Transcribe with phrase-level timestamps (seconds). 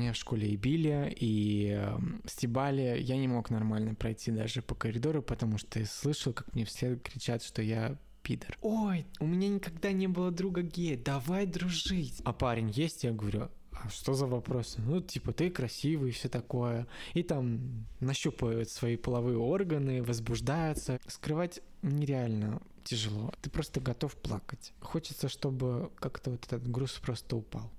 [0.00, 2.98] Меня в школе и били, и э, стебали.
[3.02, 7.02] Я не мог нормально пройти даже по коридору, потому что я слышал, как мне вслед
[7.02, 8.56] кричат, что я пидор.
[8.62, 12.22] Ой, у меня никогда не было друга гея, давай дружить.
[12.24, 13.04] А парень есть?
[13.04, 14.80] Я говорю, а что за вопросы?
[14.80, 16.86] Ну, типа, ты красивый, все такое.
[17.12, 20.98] И там нащупывают свои половые органы, возбуждаются.
[21.08, 23.32] Скрывать нереально тяжело.
[23.42, 24.72] Ты просто готов плакать.
[24.80, 27.70] Хочется, чтобы как-то вот этот груз просто упал.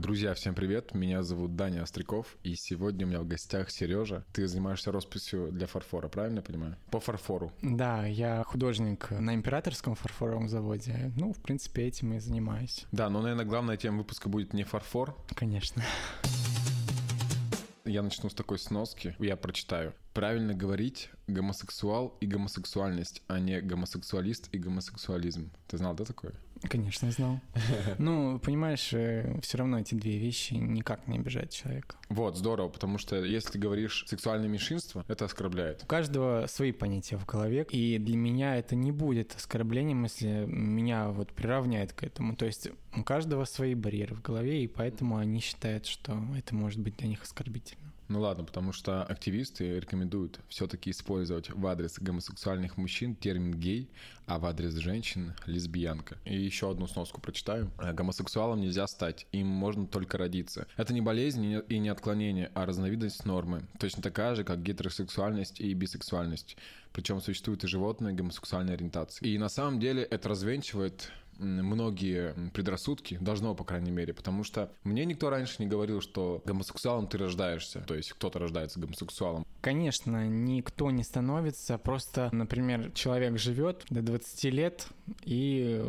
[0.00, 0.94] Друзья, всем привет!
[0.94, 4.24] Меня зовут Даня Остряков, и сегодня у меня в гостях Сережа.
[4.32, 6.76] Ты занимаешься росписью для фарфора, правильно я понимаю?
[6.90, 7.52] По фарфору.
[7.60, 11.12] Да, я художник на императорском фарфоровом заводе.
[11.16, 12.86] Ну, в принципе, этим и занимаюсь.
[12.92, 15.14] Да, но, наверное, главная тема выпуска будет не фарфор.
[15.34, 15.84] Конечно.
[17.84, 19.92] Я начну с такой сноски, я прочитаю.
[20.14, 25.50] Правильно говорить гомосексуал и гомосексуальность, а не гомосексуалист и гомосексуализм.
[25.68, 26.32] Ты знал, да, такое?
[26.68, 27.40] Конечно, знал.
[27.98, 31.96] Ну, понимаешь, э, все равно эти две вещи никак не обижают человека.
[32.08, 35.82] Вот, здорово, потому что если говоришь сексуальное меньшинство, это оскорбляет.
[35.84, 41.08] У каждого свои понятия в голове, и для меня это не будет оскорблением, если меня
[41.08, 42.36] вот приравняют к этому.
[42.36, 46.80] То есть у каждого свои барьеры в голове, и поэтому они считают, что это может
[46.80, 47.79] быть для них оскорбительно.
[48.10, 53.88] Ну ладно, потому что активисты рекомендуют все-таки использовать в адрес гомосексуальных мужчин термин гей,
[54.26, 56.18] а в адрес женщин лесбиянка.
[56.24, 57.70] И еще одну сноску прочитаю.
[57.78, 60.66] Гомосексуалом нельзя стать, им можно только родиться.
[60.76, 63.62] Это не болезнь и не отклонение, а разновидность нормы.
[63.78, 66.56] Точно такая же, как гетеросексуальность и бисексуальность.
[66.92, 69.24] Причем существуют и животные гомосексуальной ориентации.
[69.24, 75.04] И на самом деле это развенчивает многие предрассудки, должно, по крайней мере, потому что мне
[75.04, 79.46] никто раньше не говорил, что гомосексуалом ты рождаешься, то есть кто-то рождается гомосексуалом.
[79.60, 84.86] Конечно, никто не становится, просто, например, человек живет до 20 лет
[85.22, 85.84] и,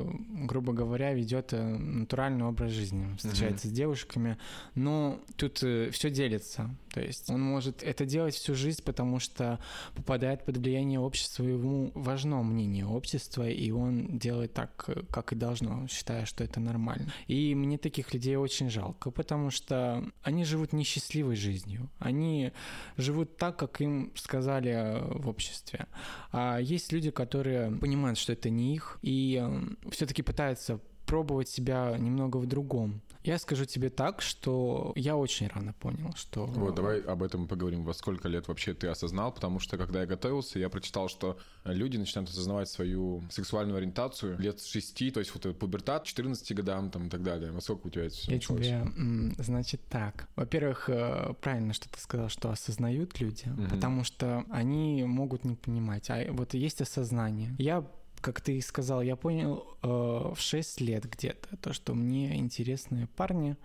[0.45, 3.73] грубо говоря, ведет э, натуральный образ жизни, встречается угу.
[3.73, 4.37] с девушками,
[4.75, 9.59] но тут э, все делится, то есть он может это делать всю жизнь, потому что
[9.95, 15.35] попадает под влияние общества, ему важно мнение общества, и он делает так, э, как и
[15.41, 17.11] должно, считая, что это нормально.
[17.27, 21.89] И мне таких людей очень жалко, потому что они живут несчастливой жизнью.
[21.99, 22.51] Они
[22.97, 25.87] живут так, как им сказали э, в обществе.
[26.31, 31.97] А есть люди, которые понимают, что это не их, и э, все-таки пытаются пробовать себя
[31.97, 33.01] немного в другом.
[33.23, 36.45] Я скажу тебе так, что я очень рано понял, что...
[36.45, 37.83] Вот, давай об этом поговорим.
[37.83, 39.31] Во сколько лет вообще ты осознал?
[39.31, 44.59] Потому что, когда я готовился, я прочитал, что люди начинают осознавать свою сексуальную ориентацию лет
[44.59, 47.51] с 6, то есть вот пубертат, 14 годам там и так далее.
[47.51, 48.65] Во сколько у тебя это все Я началось?
[48.65, 50.27] тебе, значит, так.
[50.35, 53.69] Во-первых, э, правильно, что ты сказал, что осознают люди, угу.
[53.69, 56.09] потому что они могут не понимать.
[56.09, 57.55] А вот есть осознание.
[57.57, 57.85] Я
[58.21, 63.07] как ты и сказал, я понял э, в 6 лет где-то, то, что мне интересны
[63.15, 63.57] парни.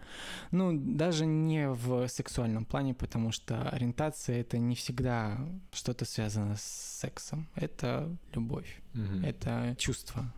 [0.50, 5.38] Ну, даже не в сексуальном плане, потому что ориентация это не всегда
[5.72, 6.62] что-то связано с
[7.00, 7.48] сексом.
[7.54, 9.24] Это любовь, угу.
[9.24, 10.32] это чувство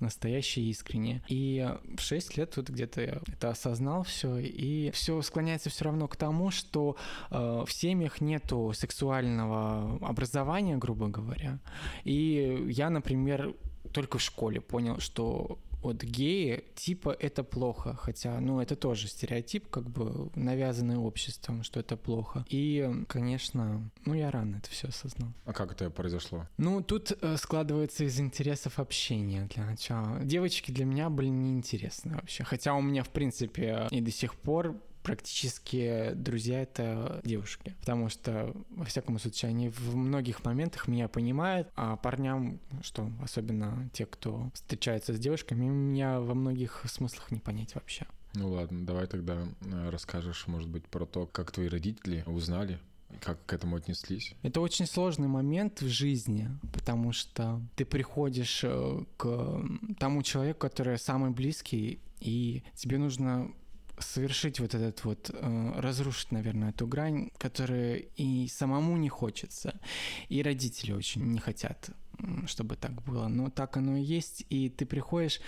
[0.00, 1.22] настоящее и искреннее.
[1.28, 6.08] И в 6 лет вот где-то я это осознал все, и все склоняется все равно
[6.08, 6.96] к тому, что
[7.30, 11.58] э, в семьях нету сексуального образования, грубо говоря.
[12.04, 13.54] И я, например,
[13.92, 19.68] только в школе понял, что вот геи, типа, это плохо, хотя, ну, это тоже стереотип,
[19.68, 22.44] как бы, навязанный обществом, что это плохо.
[22.48, 25.32] И, конечно, ну, я рано это все осознал.
[25.44, 26.48] А как это произошло?
[26.56, 30.20] Ну, тут э, складывается из интересов общения для начала.
[30.20, 34.76] Девочки для меня были неинтересны вообще, хотя у меня, в принципе, и до сих пор
[35.08, 37.74] практически друзья— это девушки.
[37.80, 43.88] Потому что, во всяком случае, они в многих моментах меня понимают, а парням, что особенно
[43.94, 48.06] те, кто встречается с девушками, меня во многих смыслах не понять вообще.
[48.34, 52.78] Ну ладно, давай тогда э, расскажешь, может быть, про то, как твои родители узнали
[53.22, 54.34] как к этому отнеслись?
[54.42, 59.64] Это очень сложный момент в жизни, потому что ты приходишь э, к
[59.98, 63.50] тому человеку, который самый близкий, и тебе нужно
[64.00, 69.80] совершить вот этот вот, э, разрушить, наверное, эту грань, которая и самому не хочется,
[70.28, 71.90] и родители очень не хотят
[72.46, 73.28] чтобы так было.
[73.28, 75.40] Но так оно и есть, и ты приходишь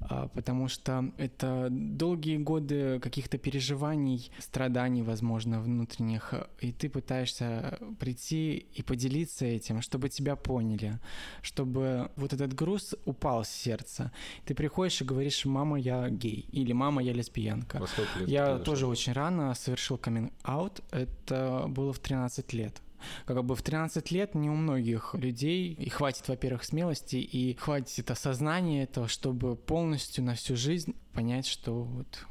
[0.00, 8.66] а, потому что это долгие годы каких-то переживаний, страданий, возможно, внутренних, и ты пытаешься прийти
[8.74, 10.98] и поделиться этим, чтобы тебя поняли,
[11.42, 14.12] чтобы вот этот груз упал с сердца.
[14.44, 17.78] Ты приходишь и говоришь, мама, я гей, или мама, я лесбиянка.
[18.26, 22.82] я тоже очень рано совершил каминг-аут, это было в 13 лет
[23.26, 28.10] как бы в 13 лет не у многих людей и хватит, во-первых, смелости и хватит
[28.10, 32.26] осознания этого, чтобы полностью на всю жизнь понять, что вот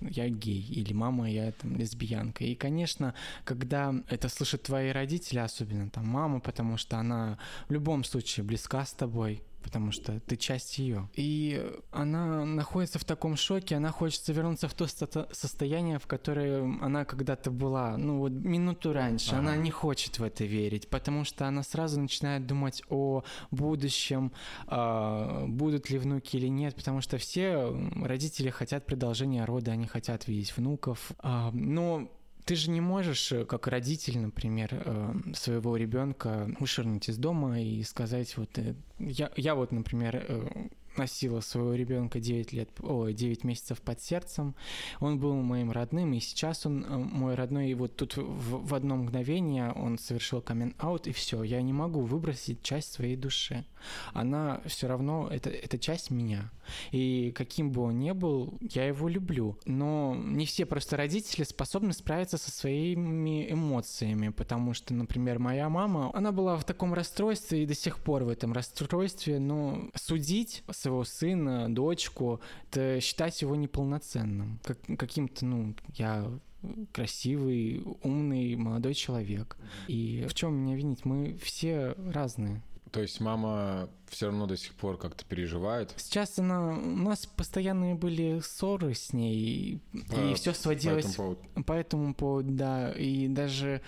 [0.00, 2.44] я гей, или мама, я там лесбиянка.
[2.44, 7.38] И, конечно, когда это слышат твои родители, особенно там мама, потому что она
[7.68, 11.10] в любом случае близка с тобой, потому что ты часть ее.
[11.14, 11.62] И
[11.92, 17.50] она находится в таком шоке, она хочет вернуться в то состояние, в которое она когда-то
[17.50, 19.32] была, ну вот минуту раньше.
[19.32, 19.40] Ага.
[19.40, 24.32] Она не хочет в это верить, потому что она сразу начинает думать о будущем,
[24.68, 27.70] э, будут ли внуки или нет, потому что все
[28.02, 31.12] родители хотят продолжения рода, они хотят видеть внуков.
[31.22, 32.08] Э, но
[32.48, 37.82] ты же не можешь, э, как родитель, например, э, своего ребенка вышвырнуть из дома и
[37.82, 43.82] сказать, вот э, я, я вот, например, носила своего ребенка 9 лет, о, 9 месяцев
[43.82, 44.54] под сердцем.
[44.98, 48.96] Он был моим родным, и сейчас он мой родной, и вот тут в, в одно
[48.96, 53.66] мгновение он совершил камин-аут, и все, я не могу выбросить часть своей души.
[54.14, 56.50] Она все равно, это, это часть меня.
[56.92, 59.56] И каким бы он ни был, я его люблю.
[59.64, 66.10] Но не все просто родители способны справиться со своими эмоциями, потому что, например, моя мама,
[66.14, 71.04] она была в таком расстройстве и до сих пор в этом расстройстве, но судить своего
[71.04, 76.30] сына, дочку, это считать его неполноценным, как, каким-то, ну, я
[76.92, 79.56] красивый, умный, молодой человек.
[79.86, 81.04] И в чем меня винить?
[81.04, 82.62] Мы все разные.
[82.90, 85.94] То есть мама все равно до сих пор как-то переживает?
[85.96, 86.70] Сейчас она...
[86.70, 89.80] У нас постоянные были ссоры с ней,
[90.10, 91.04] по, и все сводилось...
[91.04, 91.64] По этому поводу?
[91.64, 92.92] По этому поводу, да.
[92.92, 93.82] И даже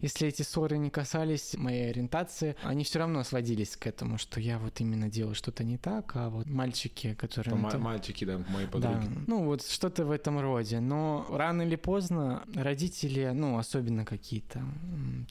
[0.00, 4.58] если эти ссоры не касались моей ориентации, они все равно сводились к этому, что я
[4.58, 7.54] вот именно делаю что-то не так, а вот мальчики, которые...
[7.54, 7.78] М- это...
[7.78, 9.06] Мальчики, да, мои подруги.
[9.06, 10.80] Да, ну вот что-то в этом роде.
[10.80, 14.62] Но рано или поздно родители, ну особенно какие-то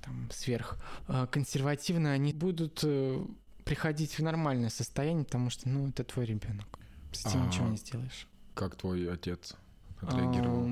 [0.03, 3.25] там сверхконсервативные, они будут э,
[3.63, 6.79] приходить в нормальное состояние, потому что, ну, это твой ребенок.
[7.11, 8.27] С этим а, ничего не сделаешь.
[8.53, 9.55] Как твой отец
[10.01, 10.69] отреагировал?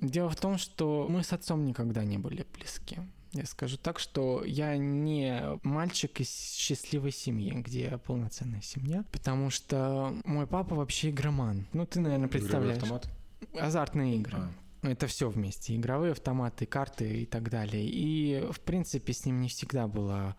[0.00, 2.98] Дело в том, что мы с отцом никогда не были близки.
[3.32, 10.14] Я скажу так, что я не мальчик из счастливой семьи, где полноценная семья, потому что
[10.24, 11.66] мой папа вообще игроман.
[11.72, 12.76] Ну, ты, наверное, представляешь.
[12.76, 13.10] Игровой автомат?
[13.58, 14.38] Азартные игры.
[14.82, 14.88] А.
[14.88, 15.76] Это все вместе.
[15.76, 17.88] Игровые автоматы, карты и так далее.
[17.88, 20.36] И, в принципе, с ним не всегда было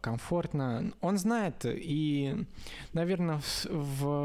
[0.00, 0.92] комфортно.
[1.00, 2.46] Он знает, и,
[2.92, 3.66] наверное, в,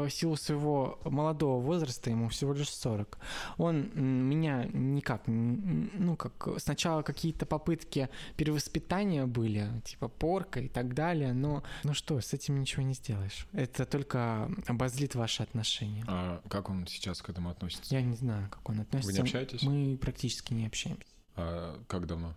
[0.06, 3.18] в силу своего молодого возраста, ему всего лишь 40,
[3.58, 11.34] он меня никак, ну, как сначала какие-то попытки перевоспитания были, типа порка и так далее,
[11.34, 13.46] но, ну что, с этим ничего не сделаешь.
[13.52, 16.04] Это только обозлит ваши отношения.
[16.08, 17.94] А как он сейчас к этому относится?
[17.94, 19.12] Я не знаю, как он относится.
[19.12, 19.62] Вы не общаетесь?
[19.62, 21.04] Мы практически не общаемся.
[21.34, 22.34] А как давно?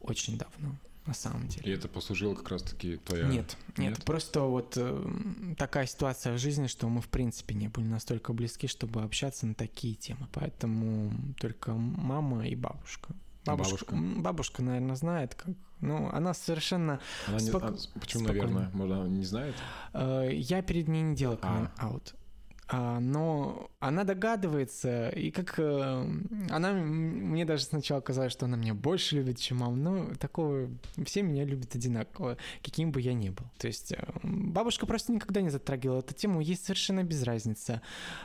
[0.00, 0.74] Очень давно
[1.08, 1.72] на самом деле.
[1.72, 3.24] И это послужило как раз-таки твоя...
[3.24, 4.04] Нет, нет, нет?
[4.04, 8.68] просто вот э, такая ситуация в жизни, что мы в принципе не были настолько близки,
[8.68, 10.28] чтобы общаться на такие темы.
[10.32, 13.14] Поэтому только мама и бабушка.
[13.46, 14.20] Бабушка, бабушка.
[14.20, 15.54] бабушка наверное, знает, как.
[15.80, 17.00] Ну, она совершенно.
[17.26, 17.74] Она не, спок...
[17.94, 18.46] почему, спокойна.
[18.46, 18.70] наверное?
[18.74, 19.54] Может, она не знает?
[19.94, 22.14] Э, я перед ней не делал камин-аут.
[22.14, 22.27] А,
[22.70, 26.06] но она догадывается, и как э,
[26.50, 30.68] она мне даже сначала казалось, что она меня больше любит, чем мама, но такого
[31.04, 33.46] все меня любят одинаково, каким бы я ни был.
[33.58, 37.80] То есть э, бабушка просто никогда не затрагивала эту тему, ей совершенно без разницы,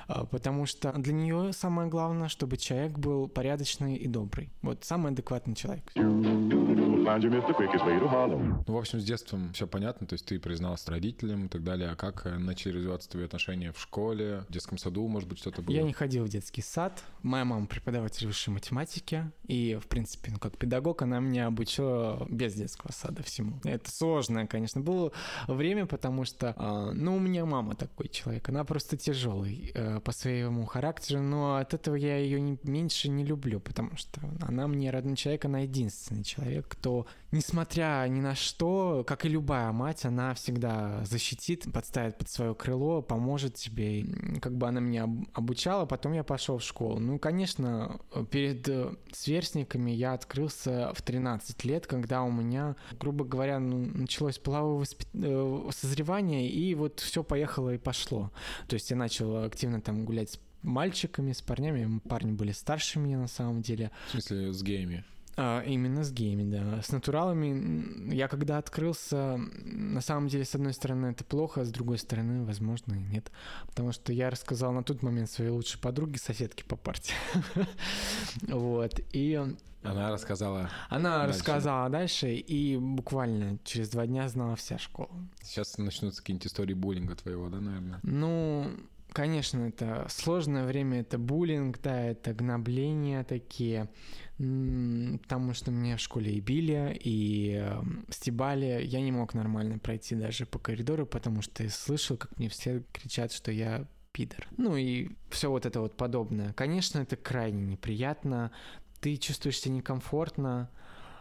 [0.07, 4.49] э, потому что для нее самое главное, чтобы человек был порядочный и добрый.
[4.61, 5.83] Вот самый адекватный человек.
[8.67, 11.89] Ну, в общем, с детством все понятно, то есть ты призналась родителям и так далее,
[11.89, 15.75] а как начали развиваться твои отношения в школе, в детском саду, может быть, что-то было?
[15.75, 17.03] Я не ходил в детский сад.
[17.21, 19.31] Моя мама преподаватель высшей математики.
[19.47, 23.59] И, в принципе, ну, как педагог, она меня обучила без детского сада всему.
[23.63, 25.11] Это сложное, конечно, было
[25.47, 28.47] время, потому что, а, ну, у меня мама такой человек.
[28.49, 33.23] Она просто тяжелый э, по своему характеру, но от этого я ее не, меньше не
[33.23, 39.03] люблю, потому что она мне родной человек, она единственный человек, кто, несмотря ни на что,
[39.05, 44.01] как и любая мать, она всегда защитит, подставит под свое крыло, поможет тебе
[44.41, 46.99] как бы она меня обучала, потом я пошел в школу.
[46.99, 47.99] Ну, конечно,
[48.31, 48.69] перед
[49.11, 55.07] сверстниками я открылся в 13 лет, когда у меня, грубо говоря, ну, началось половое воспит...
[55.13, 58.31] Э, созревание, и вот все поехало и пошло.
[58.67, 61.99] То есть я начал активно там гулять с мальчиками, с парнями.
[62.07, 63.91] Парни были старше меня на самом деле.
[64.07, 65.03] В смысле, с геями?
[65.35, 66.81] А, именно с гейми, да.
[66.81, 71.71] С натуралами я когда открылся, на самом деле, с одной стороны, это плохо, а с
[71.71, 73.31] другой стороны, возможно, и нет.
[73.67, 77.15] Потому что я рассказал на тот момент своей лучшей подруге, соседке по партии.
[78.47, 78.99] Вот.
[79.11, 79.39] И
[79.83, 80.69] она рассказала.
[80.89, 81.39] Она дальше.
[81.39, 85.09] рассказала дальше, и буквально через два дня знала вся школа.
[85.41, 87.99] Сейчас начнутся какие-нибудь истории буллинга твоего, да, наверное?
[88.03, 88.71] Ну,
[89.13, 93.89] конечно, это сложное время, это буллинг, да, это гнобления такие,
[94.37, 98.81] потому что меня в школе и били, и э, стебали.
[98.83, 102.83] Я не мог нормально пройти даже по коридору, потому что я слышал, как мне все
[102.91, 104.47] кричат, что я пидор.
[104.57, 106.53] Ну и все вот это вот подобное.
[106.53, 108.51] Конечно, это крайне неприятно,
[108.99, 110.69] ты чувствуешь себя некомфортно,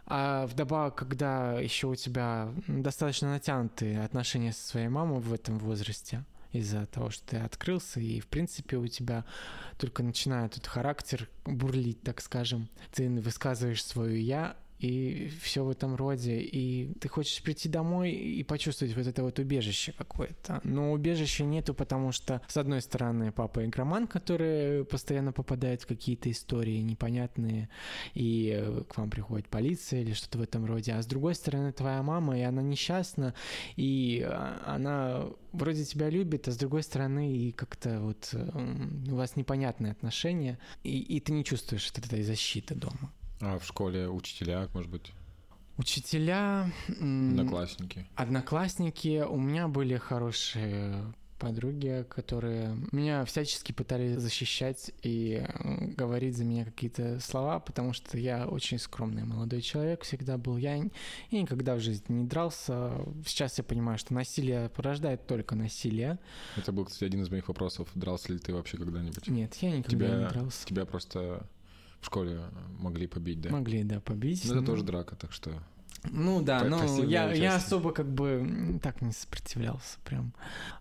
[0.05, 6.23] а вдобавок, когда еще у тебя достаточно натянутые отношения со своей мамой в этом возрасте,
[6.53, 9.25] из-за того, что ты открылся, и, в принципе, у тебя
[9.77, 12.69] только начинает этот характер бурлить, так скажем.
[12.93, 18.43] Ты высказываешь свое «я», и все в этом роде, и ты хочешь прийти домой и
[18.43, 20.59] почувствовать вот это вот убежище какое-то.
[20.63, 26.29] Но убежища нету, потому что, с одной стороны, папа игроман, который постоянно попадает в какие-то
[26.29, 27.69] истории непонятные,
[28.13, 31.71] и э, к вам приходит полиция или что-то в этом роде, а с другой стороны,
[31.71, 33.33] твоя мама, и она несчастна,
[33.77, 39.37] и а, она вроде тебя любит, а с другой стороны, и как-то вот у вас
[39.37, 43.13] непонятные отношения, и, и ты не чувствуешь вот этой защиты дома.
[43.45, 45.11] А в школе учителя, может быть?
[45.77, 46.71] Учителя...
[46.87, 48.07] Одноклассники.
[48.15, 49.23] Одноклассники.
[49.27, 55.45] У меня были хорошие подруги, которые меня всячески пытались защищать и
[55.97, 60.77] говорить за меня какие-то слова, потому что я очень скромный молодой человек, всегда был я
[60.77, 60.89] и
[61.31, 62.93] никогда в жизни не дрался.
[63.25, 66.17] Сейчас я понимаю, что насилие порождает только насилие.
[66.55, 67.89] Это был, кстати, один из моих вопросов.
[67.93, 69.27] Дрался ли ты вообще когда-нибудь?
[69.27, 70.65] Нет, я никогда тебя, не дрался.
[70.65, 71.45] Тебя просто
[72.03, 72.41] в школе
[72.79, 73.49] могли побить, да?
[73.49, 74.43] Могли, да, побить.
[74.45, 74.61] Но, но...
[74.61, 75.51] это тоже драка, так что...
[76.11, 80.33] Ну да, но я, я особо как бы так не сопротивлялся прям.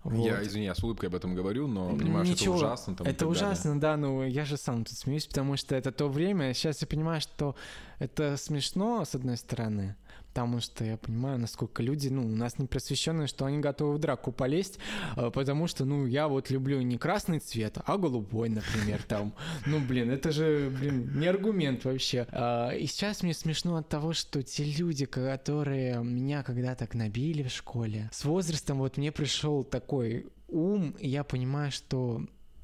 [0.02, 0.26] Вот.
[0.26, 2.96] Я, извини, я с улыбкой об этом говорю, но понимаю, Ничего, это ужасно.
[2.96, 3.80] Там, это ужасно, далее.
[3.80, 7.20] да, но я же сам тут смеюсь, потому что это то время, сейчас я понимаю,
[7.20, 7.54] что
[8.00, 9.94] это смешно, с одной стороны,
[10.32, 13.98] потому что я понимаю, насколько люди, ну, у нас не просвещенные, что они готовы в
[13.98, 14.78] драку полезть,
[15.14, 19.34] а, потому что, ну, я вот люблю не красный цвет, а голубой, например, там.
[19.66, 22.26] Ну, блин, это же, блин, не аргумент вообще.
[22.30, 27.50] А, и сейчас мне смешно от того, что те люди, которые меня когда-то набили в
[27.50, 32.22] школе, с возрастом вот мне пришел такой ум, и я понимаю, что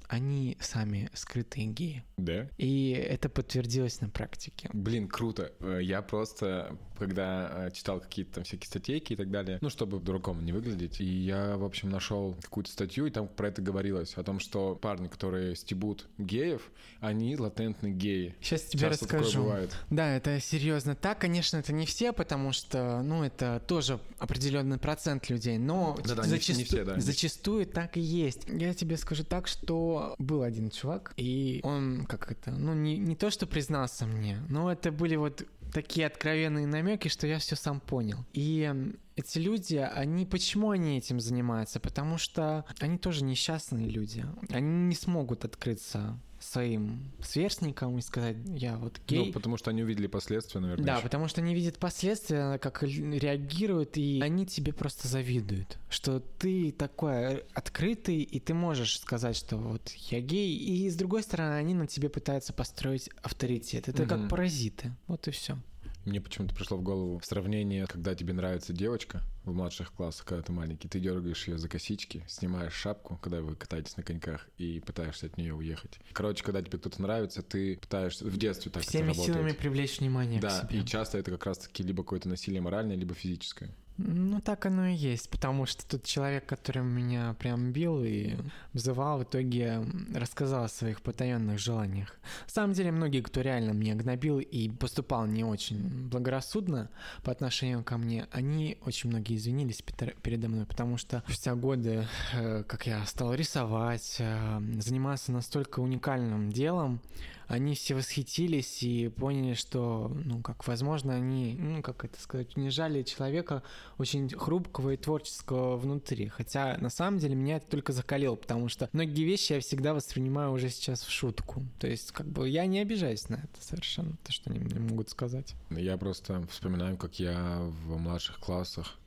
[0.09, 2.03] они сами скрытые геи.
[2.17, 2.49] Да?
[2.57, 4.71] И это подтвердилось на практике.
[4.73, 5.53] Блин, круто.
[5.61, 10.01] Э, я просто, когда э, читал какие-то там всякие статейки и так далее, ну, чтобы
[10.01, 14.15] дураком не выглядеть, и я, в общем, нашел какую-то статью, и там про это говорилось,
[14.17, 18.35] о том, что парни, которые стебут геев, они латентные геи.
[18.41, 19.43] Сейчас тебе Часто расскажу.
[19.43, 19.77] бывает.
[19.91, 21.19] Да, это серьезно так.
[21.19, 26.23] Конечно, это не все, потому что, ну, это тоже определенный процент людей, но да, да,
[26.23, 27.01] зачастую, не все, да.
[27.01, 28.49] зачастую так и есть.
[28.49, 33.17] Я тебе скажу так, что был один чувак, и он как это, ну не, не
[33.17, 37.81] то, что признался мне, но это были вот такие откровенные намеки, что я все сам
[37.81, 38.25] понял.
[38.33, 38.73] И
[39.17, 41.81] эти люди, они почему они этим занимаются?
[41.81, 44.25] Потому что они тоже несчастные люди.
[44.51, 49.27] Они не смогут открыться своим сверстникам и сказать, я вот гей.
[49.27, 50.85] Ну, потому что они увидели последствия, наверное.
[50.85, 51.03] Да, еще.
[51.03, 57.39] потому что они видят последствия, как реагируют, и они тебе просто завидуют, что ты такой
[57.55, 61.87] открытый, и ты можешь сказать, что вот я гей, и с другой стороны, они на
[61.87, 63.89] тебе пытаются построить авторитет.
[63.89, 64.09] Это угу.
[64.09, 64.93] как паразиты.
[65.07, 65.59] Вот и все.
[66.05, 70.53] Мне почему-то пришло в голову сравнение, когда тебе нравится девочка в младших классах, когда ты
[70.53, 75.27] маленький, ты дергаешь ее за косички, снимаешь шапку, когда вы катаетесь на коньках, и пытаешься
[75.27, 75.99] от нее уехать.
[76.13, 80.67] Короче, когда тебе кто-то нравится, ты пытаешься в детстве так Всеми силами привлечь внимание Да,
[80.71, 83.75] и часто это как раз-таки либо какое-то насилие моральное, либо физическое.
[83.99, 88.37] Ну, так оно и есть, потому что тот человек, который меня прям бил и
[88.73, 92.17] вызывал, в итоге рассказал о своих потаенных желаниях.
[92.47, 96.91] На самом деле, многие, кто реально меня гнобил и поступал не очень благорассудно
[97.25, 99.83] по отношению ко мне, они очень многие извинились
[100.23, 106.53] передо мной, потому что спустя годы, э, как я стал рисовать, э, заниматься настолько уникальным
[106.53, 107.01] делом,
[107.49, 113.03] они все восхитились и поняли, что, ну, как, возможно, они, ну, как это сказать, унижали
[113.03, 113.63] человека
[113.97, 116.29] очень хрупкого и творческого внутри.
[116.29, 120.53] Хотя на самом деле меня это только закалило, потому что многие вещи я всегда воспринимаю
[120.53, 121.65] уже сейчас в шутку.
[121.81, 125.09] То есть как бы я не обижаюсь на это совершенно, то, что они мне могут
[125.09, 125.55] сказать.
[125.71, 128.99] Я просто вспоминаю, как я в младших классах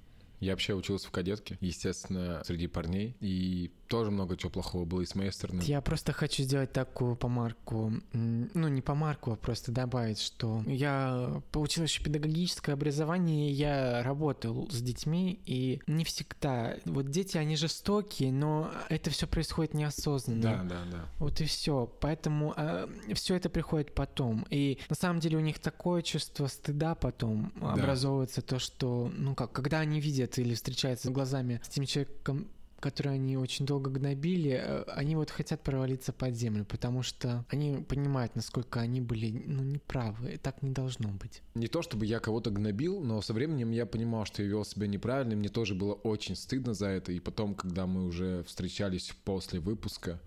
[0.42, 5.06] я вообще учился в кадетке, естественно, среди парней, и тоже много чего плохого было и
[5.06, 5.62] с моей стороны.
[5.64, 11.84] Я просто хочу сделать такую помарку, ну не помарку, а просто добавить, что я получил
[11.84, 18.72] еще педагогическое образование, я работал с детьми, и не всегда, вот дети, они жестокие, но
[18.90, 20.42] это все происходит неосознанно.
[20.42, 21.06] Да, да, да.
[21.20, 25.60] Вот и все, поэтому э, все это приходит потом, и на самом деле у них
[25.60, 27.74] такое чувство стыда потом да.
[27.74, 32.48] образовывается, то, что, ну как, когда они видят видят или встречаются глазами с тем человеком,
[32.82, 37.78] который они очень долго гнобили, э, они вот хотят провалиться под землю, потому что они
[37.78, 40.40] понимают, насколько они были, ну, неправы.
[40.42, 41.42] Так не должно быть.
[41.56, 44.88] Не то, чтобы я кого-то гнобил, но со временем я понимал, что я вел себя
[44.88, 49.60] неправильно, мне тоже было очень стыдно за это, и потом, когда мы уже встречались после
[49.60, 50.20] выпуска,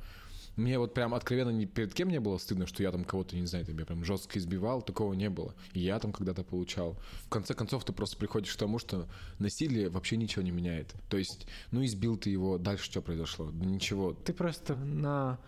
[0.56, 3.46] мне вот прям откровенно ни перед кем не было стыдно, что я там кого-то, не
[3.46, 5.54] знаю, тебя прям жестко избивал, такого не было.
[5.72, 6.96] И я там когда-то получал.
[7.24, 9.08] В конце концов, ты просто приходишь к тому, что
[9.38, 10.94] насилие вообще ничего не меняет.
[11.08, 13.50] То есть, ну избил ты его, дальше что произошло?
[13.50, 14.12] Да ничего.
[14.12, 15.38] Ты просто на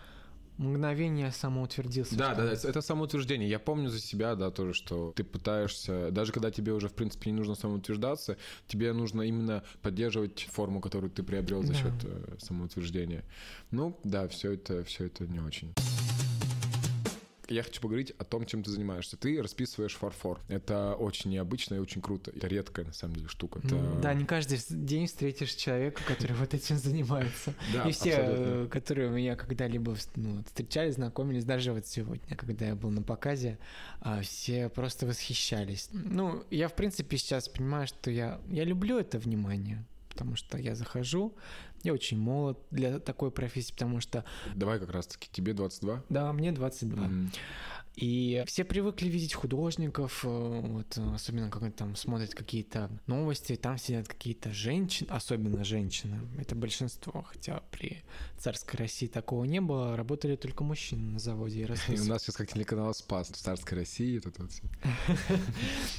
[0.58, 2.16] мгновение самоутвердился.
[2.16, 3.48] Да, да, да, это самоутверждение.
[3.48, 7.30] Я помню за себя, да, тоже, что ты пытаешься, даже когда тебе уже, в принципе,
[7.30, 8.36] не нужно самоутверждаться,
[8.66, 11.78] тебе нужно именно поддерживать форму, которую ты приобрел за да.
[11.78, 13.24] счет э, самоутверждения.
[13.70, 15.74] Ну, да, все это, все это не очень
[17.48, 19.16] я хочу поговорить о том, чем ты занимаешься.
[19.16, 20.40] Ты расписываешь фарфор.
[20.48, 22.30] Это очень необычно и очень круто.
[22.34, 23.60] Это редкая, на самом деле, штука.
[23.62, 23.76] Это...
[24.02, 27.54] Да, не каждый день встретишь человека, который вот этим занимается.
[27.86, 32.74] И все, э, которые у меня когда-либо ну, встречались, знакомились, даже вот сегодня, когда я
[32.74, 33.58] был на показе,
[34.00, 35.88] а, все просто восхищались.
[35.92, 39.84] Ну, я, в принципе, сейчас понимаю, что я люблю это внимание
[40.16, 41.36] потому что я захожу,
[41.82, 44.24] я очень молод для такой профессии, потому что...
[44.54, 46.04] Давай как раз-таки, тебе 22?
[46.08, 47.04] Да, мне 22.
[47.04, 47.28] Mm-hmm.
[47.96, 54.06] И все привыкли видеть художников, э, вот, особенно когда там смотрят какие-то новости, там сидят
[54.06, 58.02] какие-то женщины, особенно женщины, это большинство, хотя при
[58.36, 61.62] царской России такого не было, работали только мужчины на заводе.
[61.62, 64.18] И, и у нас сейчас как телеканал «Спас» в царской России.
[64.18, 64.50] Это вот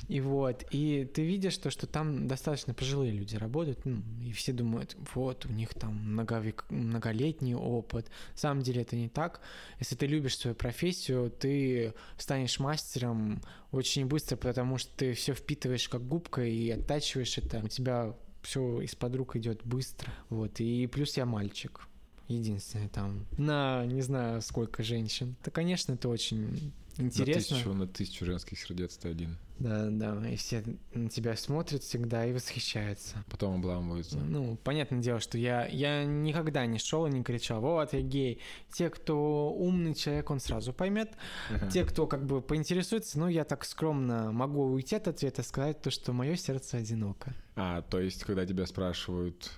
[0.08, 4.54] и вот, и ты видишь то, что там достаточно пожилые люди работают, ну, и все
[4.54, 8.06] думают, вот, у них там многолетний опыт.
[8.34, 9.42] На самом деле это не так.
[9.80, 11.87] Если ты любишь свою профессию, ты
[12.18, 13.42] станешь мастером
[13.72, 17.60] очень быстро, потому что ты все впитываешь как губка и оттачиваешь это.
[17.64, 20.12] У тебя все из-под рук идет быстро.
[20.30, 20.60] Вот.
[20.60, 21.88] И плюс я мальчик.
[22.28, 23.26] Единственное там.
[23.38, 25.36] На не знаю сколько женщин.
[25.44, 27.56] Да, конечно, это очень интересно.
[27.56, 29.38] На тысячу, на тысячу женских сердец ты один.
[29.60, 33.24] Да, да, и все на тебя смотрят всегда и восхищаются.
[33.30, 34.18] Потом обламываются.
[34.18, 38.40] Ну, понятное дело, что я, я никогда не шел и не кричал, вот я гей.
[38.72, 41.12] Те, кто умный человек, он сразу поймет.
[41.50, 41.72] Ага.
[41.72, 45.90] Те, кто как бы поинтересуется, ну, я так скромно могу уйти от ответа, сказать то,
[45.90, 47.34] что мое сердце одиноко.
[47.56, 49.52] А, то есть, когда тебя спрашивают,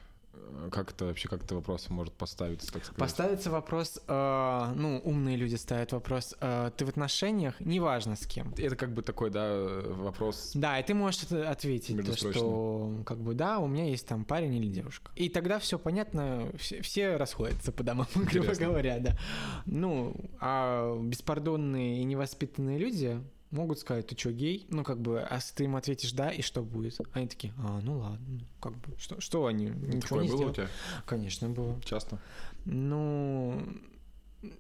[0.72, 3.00] как это вообще, как это вопрос может поставиться, так сказать?
[3.00, 8.54] Поставится вопрос, э, ну, умные люди ставят вопрос, э, ты в отношениях, неважно с кем.
[8.58, 10.52] Это как бы такой, да, вопрос...
[10.54, 14.56] Да, и ты можешь ответить, то, что, как бы, да, у меня есть там парень
[14.56, 15.12] или девушка.
[15.16, 19.18] И тогда все понятно, все, все расходятся по домам, грубо говоря, да.
[19.66, 24.68] Ну, а беспардонные и невоспитанные люди, могут сказать, ты что, гей?
[24.70, 26.98] Ну, как бы, а если ты им ответишь да, и что будет?
[27.14, 29.66] Они такие, а, ну ладно, ну, как бы, что, что они?
[29.68, 30.52] Ничего Такое не было сделали?
[30.52, 30.68] у тебя?
[31.06, 31.82] Конечно, было.
[31.84, 32.20] Часто?
[32.66, 33.64] Ну,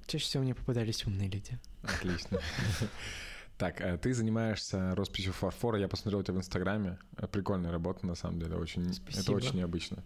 [0.07, 1.59] чаще всего мне попадались умные люди.
[1.83, 2.39] Отлично.
[3.59, 5.77] Так, э, ты занимаешься росписью фарфора.
[5.77, 6.97] Я посмотрел тебя в Инстаграме.
[7.17, 8.55] Э, прикольная работа, на самом деле.
[8.55, 9.21] Очень, Спасибо.
[9.21, 10.05] это очень необычно.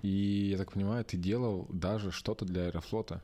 [0.00, 3.22] И я так понимаю, ты делал даже что-то для Аэрофлота.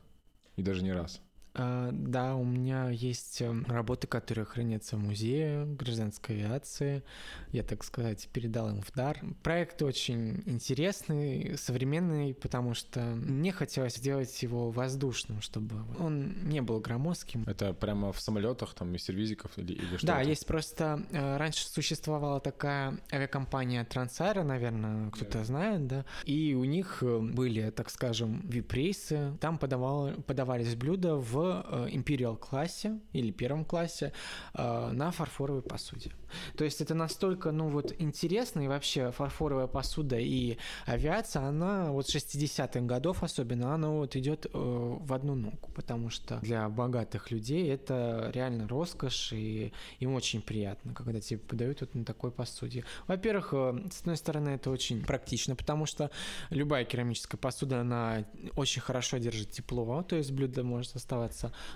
[0.55, 1.19] И даже не раз.
[1.53, 7.03] А, да, у меня есть эм, работы, которые хранятся в музее гражданской авиации.
[7.51, 9.19] Я, так сказать, передал им в дар.
[9.43, 16.79] Проект очень интересный, современный, потому что мне хотелось сделать его воздушным, чтобы он не был
[16.79, 17.43] громоздким.
[17.47, 20.07] Это прямо в самолетах, там, из сервизиков или, или что?
[20.07, 20.29] Да, это?
[20.29, 21.05] есть просто...
[21.11, 25.43] Э, раньше существовала такая авиакомпания Трансаэро, наверное, кто-то да.
[25.43, 26.05] знает, да?
[26.23, 29.37] И у них э, были, так скажем, вип-рейсы.
[29.41, 34.13] Там подавал, подавались блюда в в империал классе или первом классе
[34.53, 36.11] на фарфоровой посуде.
[36.55, 42.05] То есть это настолько, ну вот, интересно, и вообще фарфоровая посуда и авиация, она вот
[42.05, 48.31] 60-х годов особенно, она вот идет в одну ногу, потому что для богатых людей это
[48.33, 52.85] реально роскошь, и им очень приятно, когда тебе подают вот на такой посуде.
[53.07, 53.53] Во-первых,
[53.91, 56.11] с одной стороны, это очень практично, потому что
[56.49, 58.25] любая керамическая посуда, она
[58.55, 61.30] очень хорошо держит тепло, то есть блюдо может оставаться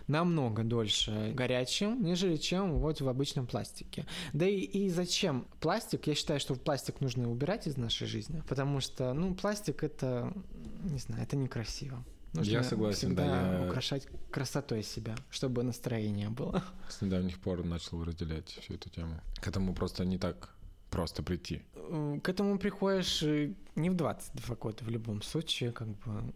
[0.08, 4.06] намного дольше горячим, нежели чем вот в обычном пластике.
[4.34, 6.08] Да и, и зачем пластик?
[6.08, 10.34] Я считаю, что пластик нужно убирать из нашей жизни, потому что, ну, пластик это,
[10.84, 12.04] не знаю, это некрасиво.
[12.34, 13.60] Нужно я согласен, всегда да.
[13.60, 13.68] Я...
[13.68, 16.64] украшать красотой себя, чтобы настроение было.
[16.90, 19.22] С недавних пор начал разделять всю эту тему.
[19.40, 20.50] К этому просто не так
[20.90, 21.62] просто прийти.
[22.24, 26.34] К этому приходишь э, не в 22 года в любом случае, как бы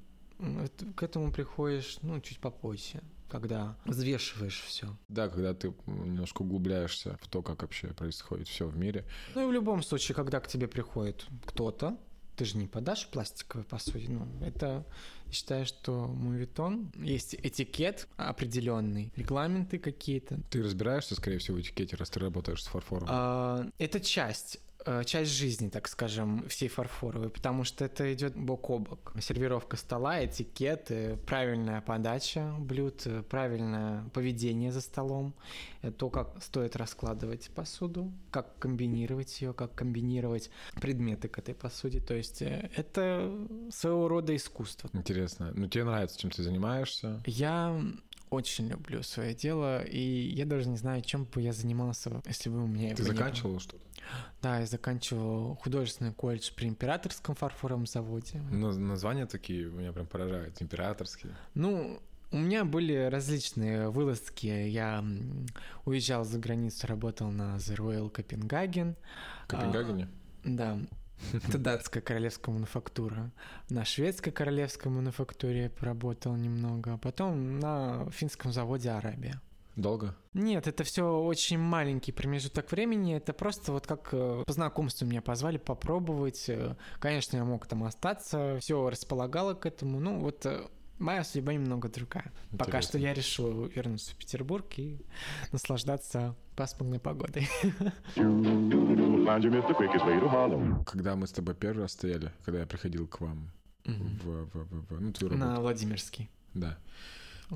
[0.96, 4.98] к этому приходишь, ну, чуть попозже когда взвешиваешь все.
[5.08, 9.06] Да, когда ты немножко углубляешься в то, как вообще происходит все в мире.
[9.36, 11.98] Ну и в любом случае, когда к тебе приходит кто-то,
[12.36, 14.08] ты же не подашь пластиковой посуде.
[14.10, 14.86] Ну, это,
[15.26, 20.40] я считаю, что мувитон, есть этикет определенный, регламенты какие-то.
[20.50, 23.08] Ты разбираешься, скорее всего, в этикете, раз ты работаешь с фарфором?
[23.10, 24.62] А, это часть
[25.06, 29.14] часть жизни, так скажем, всей фарфоровой, потому что это идет бок о бок.
[29.20, 35.34] Сервировка стола, этикеты, правильная подача блюд, правильное поведение за столом,
[35.82, 40.50] э, то, как стоит раскладывать посуду, как комбинировать ее, как комбинировать
[40.82, 42.00] предметы к этой посуде.
[42.00, 43.32] То есть э, это
[43.72, 44.90] своего рода искусство.
[44.94, 45.52] Интересно.
[45.56, 47.22] Ну, тебе нравится, чем ты занимаешься?
[47.26, 47.82] Я
[48.30, 52.64] очень люблю свое дело, и я даже не знаю, чем бы я занимался, если бы
[52.64, 52.96] у меня...
[52.96, 53.84] Ты заканчивал что-то?
[54.42, 58.42] Да, я заканчивал художественный колледж при Императорском фарфоровом заводе.
[58.52, 61.36] Но названия такие меня прям поражают, императорские.
[61.54, 64.48] Ну, у меня были различные вылазки.
[64.48, 65.04] Я
[65.86, 68.96] уезжал за границу, работал на The Royal Copenhagen.
[69.46, 70.08] В Копенгагене?
[70.44, 70.80] А, да.
[71.34, 73.32] Это датская королевская мануфактура.
[73.70, 76.94] На шведской королевской мануфактуре поработал немного.
[76.94, 79.42] А потом на финском заводе Арабия.
[79.80, 80.14] Долго?
[80.34, 83.16] Нет, это все очень маленький промежуток времени.
[83.16, 86.50] Это просто вот как э, по знакомству меня позвали попробовать.
[86.50, 88.58] Э, конечно, я мог там остаться.
[88.60, 90.02] Все располагало к этому.
[90.02, 92.26] Ну, вот э, моя судьба немного другая.
[92.52, 92.58] Интересно.
[92.58, 95.06] Пока что я решил вернуться в Петербург и
[95.54, 97.48] наслаждаться пасмурной погодой.
[100.86, 103.50] Когда мы с тобой первый раз стояли, когда я приходил к вам
[103.86, 105.38] в, в, в, в, ну, твою работу.
[105.38, 106.30] На Владимирский.
[106.54, 106.78] Да.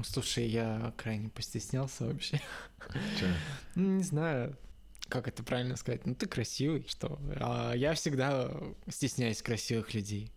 [0.04, 2.42] Слушай, я крайне постеснялся вообще.
[3.20, 3.34] Че?
[3.76, 4.58] Ну, не знаю,
[5.08, 6.06] как это правильно сказать.
[6.06, 7.20] Ну, ты красивый, что?
[7.40, 8.52] А я всегда
[8.90, 10.32] стесняюсь красивых людей.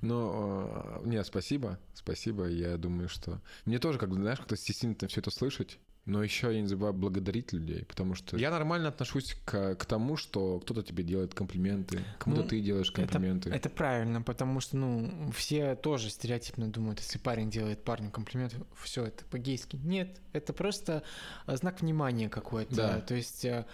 [0.00, 2.46] Ну, а, нет, спасибо, спасибо.
[2.46, 3.40] Я думаю, что...
[3.64, 5.78] Мне тоже, как знаешь, как-то стеснительно все это слышать.
[6.06, 10.16] Но еще я не забываю благодарить людей, потому что я нормально отношусь к, к тому,
[10.16, 13.48] что кто-то тебе делает комплименты, кому-то ну, ты делаешь комплименты.
[13.48, 18.54] Это, это правильно, потому что, ну, все тоже стереотипно думают, если парень делает парню комплимент,
[18.82, 19.76] все, это по-гейски.
[19.76, 21.02] Нет, это просто
[21.46, 22.74] знак внимания какой-то.
[22.74, 23.00] Да.
[23.00, 23.64] То есть э,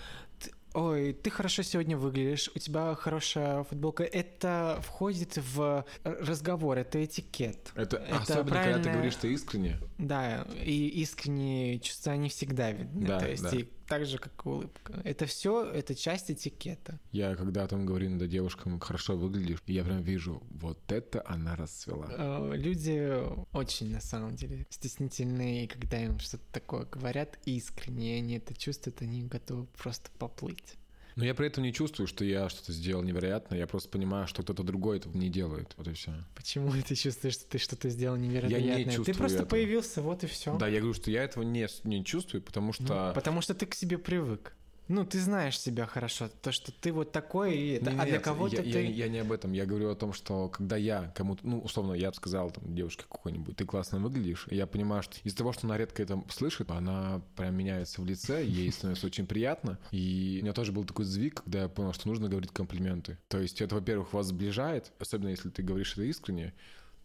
[0.74, 4.04] ой, ты хорошо сегодня выглядишь, у тебя хорошая футболка.
[4.04, 7.72] Это входит в разговор, это этикет.
[7.74, 8.74] Это, это особенно, правильное...
[8.74, 9.78] когда ты говоришь, что искренне.
[9.98, 13.06] Да, и искренние чувства не всегда видны.
[13.06, 13.56] Да, То есть да.
[13.56, 15.00] и так же, как улыбка.
[15.02, 17.00] Это все, это часть этикета.
[17.10, 22.06] Я когда там говорю иногда девушкам, хорошо выглядишь, я прям вижу, вот это она расцвела.
[22.10, 23.12] Э, люди
[23.52, 29.24] очень, на самом деле, стеснительные, когда им что-то такое говорят искренне, они это чувствуют, они
[29.24, 30.76] готовы просто поплыть.
[31.20, 33.54] Но я при этом не чувствую, что я что-то сделал невероятно.
[33.54, 35.74] Я просто понимаю, что кто-то другой этого не делает.
[35.76, 36.12] Вот и все.
[36.34, 38.60] Почему ты чувствуешь, что ты что-то сделал невероятное?
[38.60, 39.48] Я не чувствую Ты просто этого.
[39.50, 40.56] появился, вот и все.
[40.56, 43.08] Да, я говорю, что я этого не, не чувствую, потому что...
[43.08, 44.54] Ну, потому что ты к себе привык.
[44.90, 48.18] Ну, ты знаешь себя хорошо, то, что ты вот такой, и это, Нет, а для
[48.18, 48.68] кого-то я, ты...
[48.68, 51.92] Я, я не об этом, я говорю о том, что когда я кому-то, ну, условно,
[51.92, 55.68] я бы сказал там девушке какой-нибудь, ты классно выглядишь, я понимаю, что из-за того, что
[55.68, 60.42] она редко это слышит, она прям меняется в лице, ей становится очень приятно, и у
[60.42, 63.16] меня тоже был такой сдвиг, когда я понял, что нужно говорить комплименты.
[63.28, 66.52] То есть это, во-первых, вас сближает, особенно если ты говоришь это искренне,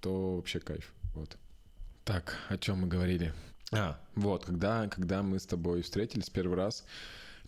[0.01, 1.37] то вообще кайф, вот.
[2.03, 3.31] Так, о чем мы говорили?
[3.71, 6.83] А, вот, когда, когда мы с тобой встретились первый раз,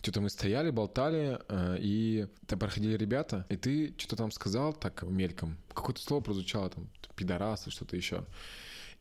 [0.02, 5.02] что-то мы стояли, болтали, э, и там проходили ребята, и ты что-то там сказал так
[5.02, 5.56] мельком.
[5.74, 8.24] Какое-то слово прозвучало там, пидорас и что-то еще.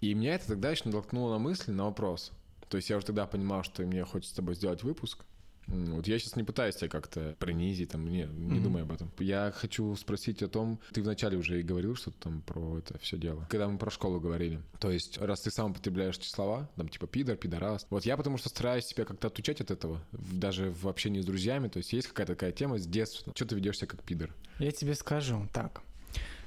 [0.02, 2.32] И меня это тогда еще натолкнуло на мысли, на вопрос.
[2.70, 5.24] То есть я уже тогда понимал, что мне хочется с тобой сделать выпуск.
[5.68, 8.62] Вот я сейчас не пытаюсь тебя как-то принизить, там, не, не mm-hmm.
[8.62, 9.12] думай об этом.
[9.20, 13.18] Я хочу спросить о том, ты вначале уже и говорил что-то там про это все
[13.18, 13.46] дело.
[13.50, 14.62] Когда мы про школу говорили.
[14.80, 17.86] То есть, раз ты сам употребляешь эти слова, там, типа, пидор, пидорас.
[17.90, 21.68] Вот я потому что стараюсь себя как-то отучать от этого, даже в общении с друзьями.
[21.68, 23.34] То есть, есть какая-то такая тема с детства.
[23.36, 24.34] Что ты ведешь себя как пидор?
[24.60, 25.82] Я тебе скажу так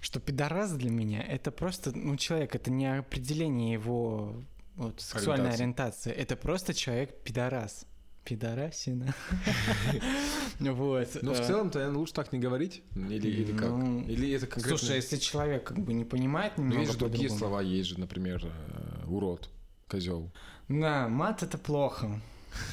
[0.01, 4.43] что пидорас для меня это просто, ну, человек, это не определение его
[4.77, 6.11] вот, сексуальной ориентации.
[6.11, 7.87] Это просто человек пидорас.
[8.31, 9.13] Пидорасина.
[10.61, 11.09] Вот.
[11.23, 12.83] Ну, в э, целом-то, наверное, лучше так не говорить.
[12.95, 13.71] Или, или как?
[13.71, 14.79] Ну, или это конкретно...
[14.79, 17.99] Слушай, если человек как бы не понимает немного Ну, есть же другие слова, есть же,
[17.99, 19.49] например, э, урод,
[19.89, 20.31] козел.
[20.69, 22.21] Да, мат это плохо.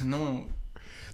[0.04, 0.48] Ну,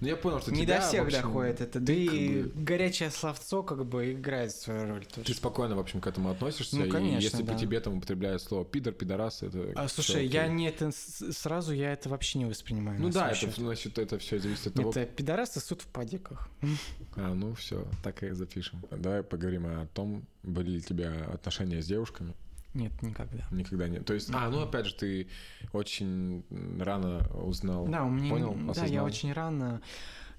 [0.04, 1.80] ну, я понял, что Не до всех общем, доходит это.
[1.80, 2.63] Да и бы...
[2.63, 5.28] горячее словцо как бы играет свою роль тоже.
[5.28, 6.78] Ты спокойно, в общем, к этому относишься.
[6.78, 7.54] Ну, конечно, и если да.
[7.54, 9.72] по тебе там употребляют слово пидор, пидорас, это...
[9.76, 10.92] А, слушай, я не это...
[10.92, 13.00] Сразу я это вообще не воспринимаю.
[13.00, 14.89] Ну да, это, значит, это все зависит от того...
[14.89, 16.50] Это пидорасы суд в падиках.
[17.16, 18.84] А, ну все, так и запишем.
[18.89, 22.34] Давай поговорим о том, были ли у тебя отношения с девушками.
[22.73, 23.47] Нет, никогда.
[23.51, 24.05] Никогда нет.
[24.05, 25.27] То есть, а, ну опять же, ты
[25.71, 26.43] очень
[26.79, 27.88] рано узнал.
[27.88, 28.75] Да, у меня, понял, осознал.
[28.75, 29.81] да, я очень рано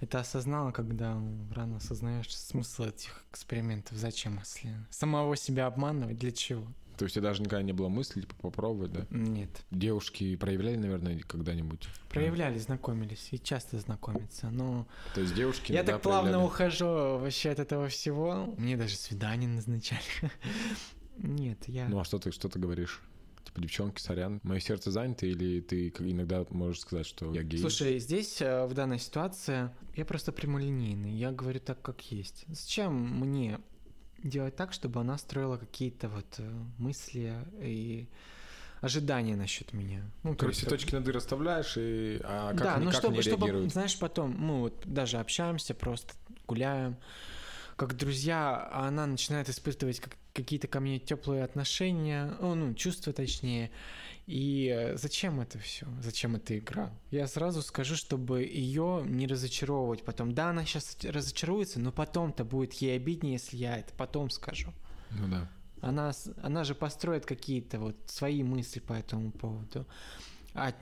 [0.00, 1.18] это осознала, когда
[1.54, 3.96] рано осознаешь смысл этих экспериментов.
[3.96, 6.66] Зачем, если самого себя обманывать, для чего?
[6.96, 9.06] То есть, у тебя даже никогда не было мысли типа, попробовать, да?
[9.10, 9.50] Нет.
[9.72, 11.88] Девушки проявляли, наверное, когда-нибудь?
[12.08, 14.86] Проявляли, знакомились и часто знакомятся, но...
[15.14, 16.46] То есть девушки Я так плавно проявляли...
[16.46, 18.54] ухожу вообще от этого всего.
[18.58, 20.00] Мне даже свидание назначали.
[21.16, 21.88] Нет, я...
[21.88, 23.03] Ну а что ты, что ты говоришь?
[23.44, 27.61] Типа, девчонки, сорян, мое сердце занято, или ты иногда можешь сказать, что я гей?
[27.61, 32.44] Слушай, здесь, э, в данной ситуации, я просто прямолинейный, я говорю так, как есть.
[32.48, 33.61] Зачем мне
[34.22, 38.09] делать так, чтобы она строила какие-то вот э, мысли и
[38.81, 40.03] ожидания насчет меня.
[40.22, 43.22] Ну, то есть ты точки над «и» расставляешь, и а как, да, ну, чтобы, они
[43.22, 46.14] чтобы, знаешь, потом мы вот даже общаемся, просто
[46.46, 46.96] гуляем,
[47.77, 53.70] как друзья, а она начинает испытывать как, какие-то ко мне теплые отношения, ну, чувства точнее.
[54.26, 55.86] И э, зачем это все?
[56.02, 56.90] Зачем эта игра?
[57.10, 60.34] Я сразу скажу, чтобы ее не разочаровывать потом.
[60.34, 64.72] Да, она сейчас разочаруется, но потом-то будет ей обиднее, если я это потом скажу.
[65.10, 65.48] Ну да.
[65.80, 69.86] Она, она же построит какие-то вот свои мысли по этому поводу.
[70.54, 70.72] А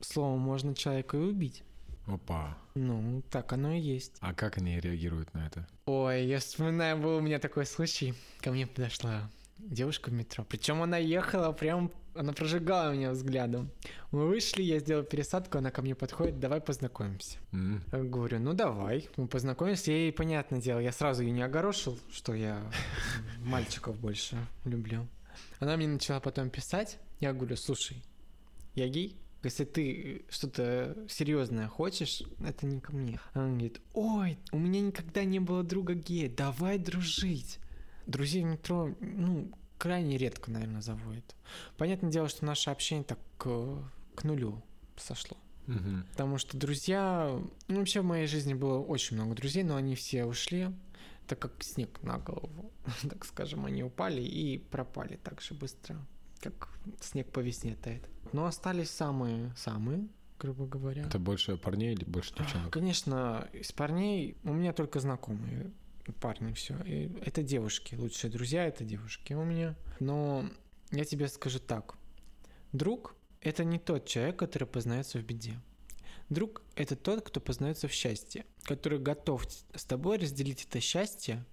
[0.00, 1.62] словом можно человека и убить.
[2.10, 2.58] Опа.
[2.74, 4.16] Ну, так оно и есть.
[4.20, 5.66] А как они реагируют на это?
[5.86, 8.14] Ой, я вспоминаю, был у меня такой случай.
[8.40, 10.44] Ко мне подошла девушка в метро.
[10.44, 13.70] Причем она ехала прям, она прожигала меня взглядом.
[14.10, 17.38] Мы вышли, я сделал пересадку, она ко мне подходит, давай познакомимся.
[17.52, 17.80] Mm-hmm.
[17.92, 19.92] Я говорю, ну давай, мы познакомимся.
[19.92, 22.60] И понятное дело, я сразу ее не огорошил, что я
[23.38, 25.06] мальчиков больше люблю.
[25.60, 28.02] Она мне начала потом писать, я говорю, слушай,
[28.74, 33.18] я гей, если ты что-то серьезное хочешь, это не ко мне.
[33.32, 37.58] Она говорит, ой, у меня никогда не было друга гея, давай дружить.
[38.06, 41.34] Друзей в метро, ну, крайне редко, наверное, заводят.
[41.78, 43.78] Понятное дело, что наше общение так к,
[44.14, 44.62] к нулю
[44.96, 45.38] сошло.
[45.66, 46.04] Угу.
[46.10, 47.30] Потому что друзья...
[47.68, 50.68] Ну, вообще в моей жизни было очень много друзей, но они все ушли,
[51.26, 52.72] так как снег на голову,
[53.08, 55.96] так скажем, они упали и пропали так же быстро,
[56.40, 56.68] как
[57.00, 58.08] снег по весне тает.
[58.32, 61.04] Но остались самые-самые, грубо говоря.
[61.04, 62.72] Это больше парней или больше девчонок?
[62.72, 65.72] Конечно, из парней у меня только знакомые
[66.20, 66.76] парни, все.
[66.84, 69.76] И это девушки, лучшие друзья это девушки у меня.
[70.00, 70.44] Но
[70.90, 71.94] я тебе скажу так.
[72.72, 75.60] Друг— это не тот человек, который познается в беде.
[76.28, 81.44] Друг— это тот, кто познается в счастье, который готов с тобой разделить это счастье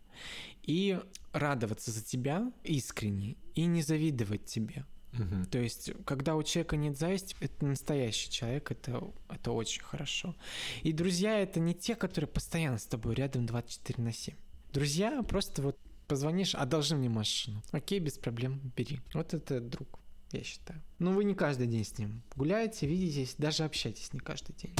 [0.63, 0.99] и
[1.33, 4.85] радоваться за тебя искренне, и не завидовать тебе.
[5.19, 5.45] Угу.
[5.51, 10.35] То есть, когда у человека нет зависти, это настоящий человек, это, это очень хорошо.
[10.83, 14.35] И друзья это не те, которые постоянно с тобой рядом 24 на 7.
[14.73, 15.77] Друзья просто вот
[16.07, 17.61] позвонишь, одолжи мне машину.
[17.71, 19.01] Окей, без проблем, бери.
[19.13, 19.99] Вот это друг,
[20.31, 20.81] я считаю.
[20.99, 24.73] Но вы не каждый день с ним гуляете, видитесь, даже общаетесь не каждый день.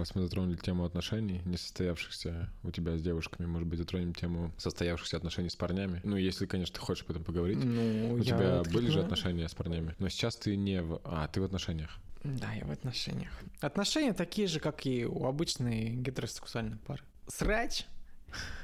[0.00, 4.50] Раз мы затронули тему отношений, не состоявшихся у тебя с девушками, может быть, затронем тему
[4.56, 6.00] состоявшихся отношений с парнями.
[6.04, 7.62] Ну, если, конечно, ты хочешь об этом поговорить.
[7.62, 8.80] Ну, у тебя откликну.
[8.80, 11.02] были же отношения с парнями, но сейчас ты не в...
[11.04, 11.98] А, ты в отношениях.
[12.24, 13.30] Да, я в отношениях.
[13.60, 17.02] Отношения такие же, как и у обычной гетеросексуальной пары.
[17.28, 17.84] Срач,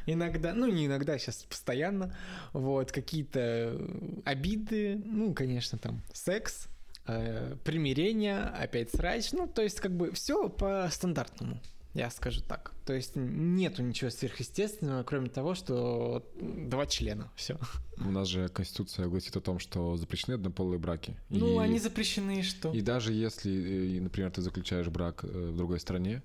[0.07, 2.17] Иногда, ну не иногда, сейчас постоянно,
[2.55, 3.77] вот, какие-то
[4.25, 6.69] обиды, ну, конечно, там, секс,
[7.07, 11.61] э, примирение, опять срач, ну, то есть, как бы, все по стандартному.
[11.97, 12.75] Я скажу так.
[12.85, 17.33] То есть нету ничего сверхъестественного, кроме того, что два члена.
[17.37, 17.59] Все.
[17.97, 21.17] У нас же Конституция гласит о том, что запрещены однополые браки.
[21.31, 22.71] Ну, и, они запрещены, и что?
[22.71, 26.23] И даже если, э, например, ты заключаешь брак э, в другой стране,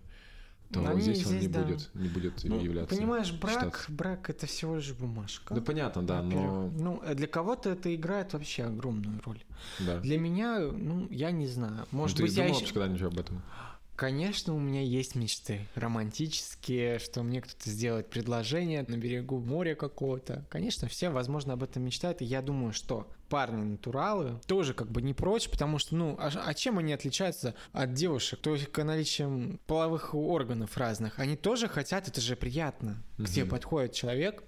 [0.71, 1.62] то Они здесь, он здесь, не да.
[1.63, 2.95] будет, не будет Ну, являться.
[2.95, 3.91] Понимаешь, брак, считаться.
[3.91, 5.53] брак это всего лишь бумажка.
[5.53, 6.69] Да понятно, да, но.
[6.77, 9.43] Ну, э, для кого-то это играет вообще огромную роль.
[9.79, 9.99] да.
[9.99, 11.86] Для меня, ну, я не знаю.
[11.91, 12.60] Ну, Может ты быть, я думал еще...
[12.62, 13.41] вообще когда-нибудь об этом?
[14.02, 20.44] Конечно, у меня есть мечты романтические, что мне кто-то сделает предложение на берегу моря какого-то.
[20.50, 25.14] Конечно, все, возможно, об этом мечтают, и я думаю, что парни-натуралы тоже как бы не
[25.14, 28.40] прочь, потому что, ну, а, а чем они отличаются от девушек?
[28.42, 31.20] То есть наличием половых органов разных.
[31.20, 33.04] Они тоже хотят, это же приятно.
[33.20, 33.52] К тебе Мгм.
[33.52, 34.44] подходит человек,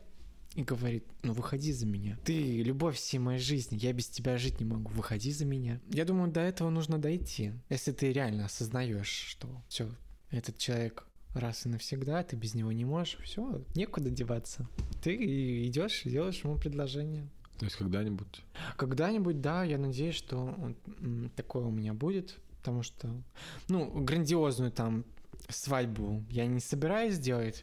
[0.56, 2.18] и говорит, ну выходи за меня.
[2.24, 5.80] Ты любовь всей моей жизни, я без тебя жить не могу, выходи за меня.
[5.90, 7.54] Я думаю, до этого нужно дойти.
[7.70, 9.90] Если ты реально осознаешь, что все,
[10.30, 14.68] этот человек раз и навсегда, ты без него не можешь, все, некуда деваться.
[15.02, 17.28] Ты идешь и делаешь ему предложение.
[17.58, 18.44] То есть когда-нибудь?
[18.78, 20.76] Когда-нибудь, да, я надеюсь, что
[21.36, 23.10] такое у меня будет, потому что,
[23.70, 25.06] ну, грандиозную там
[25.50, 27.62] свадьбу я не собираюсь делать,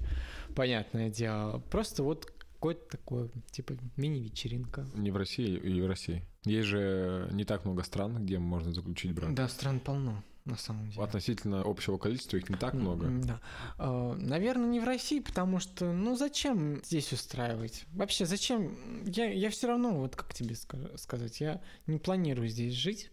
[0.55, 1.61] понятное дело.
[1.71, 4.87] Просто вот какой-то такой, типа, мини-вечеринка.
[4.95, 6.23] Не в России и в России.
[6.45, 9.35] Есть же не так много стран, где можно заключить брак.
[9.35, 11.03] Да, стран полно, на самом деле.
[11.03, 13.09] Относительно общего количества их не так много.
[13.09, 13.41] Да.
[13.79, 17.87] А, Наверное, не в России, потому что, ну, зачем здесь устраивать?
[17.93, 18.77] Вообще, зачем?
[19.07, 23.11] Я, я все равно, вот как тебе ска- сказать, я не планирую здесь жить.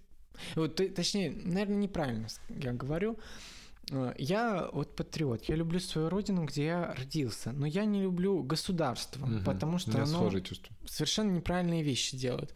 [0.55, 3.17] Вот, точнее, наверное, неправильно я говорю.
[3.91, 8.43] А, Я вот патриот, я люблю свою родину, где я родился, но я не люблю
[8.43, 9.43] государство, Мгм.
[9.43, 10.29] потому что оно
[10.85, 12.53] совершенно неправильные вещи делают.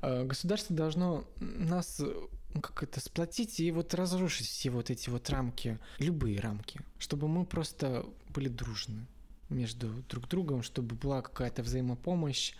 [0.00, 2.12] А, Государство должно нас э,
[2.54, 7.28] ну, как это сплотить и вот разрушить все вот эти вот рамки, любые рамки, чтобы
[7.28, 9.06] мы просто были дружны
[9.48, 12.54] между друг другом, чтобы была какая-то взаимопомощь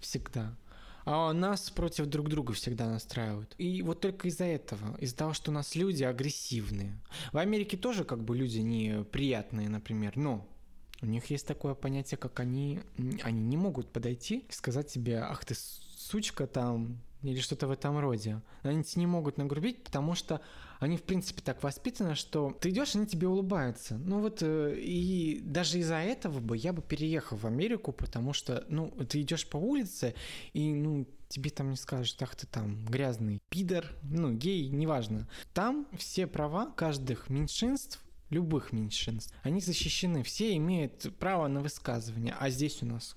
[0.00, 0.54] всегда.
[1.10, 3.54] А нас против друг друга всегда настраивают.
[3.56, 7.00] И вот только из-за этого, из-за того, что у нас люди агрессивные.
[7.32, 10.46] В Америке тоже как бы люди неприятные, например, но
[11.00, 12.80] у них есть такое понятие, как они,
[13.22, 17.98] они не могут подойти и сказать тебе, ах ты сучка там, или что-то в этом
[17.98, 18.40] роде.
[18.62, 20.40] Они тебе не могут нагрубить, потому что
[20.80, 23.96] они, в принципе, так воспитаны, что ты идешь, они тебе улыбаются.
[23.96, 28.64] Ну вот, э, и даже из-за этого бы я бы переехал в Америку, потому что,
[28.68, 30.14] ну, ты идешь по улице,
[30.52, 35.28] и, ну, тебе там не скажут, ах ты там грязный пидор, ну, гей, неважно.
[35.52, 42.50] Там все права каждых меньшинств любых меньшинств, они защищены, все имеют право на высказывание, а
[42.50, 43.16] здесь у нас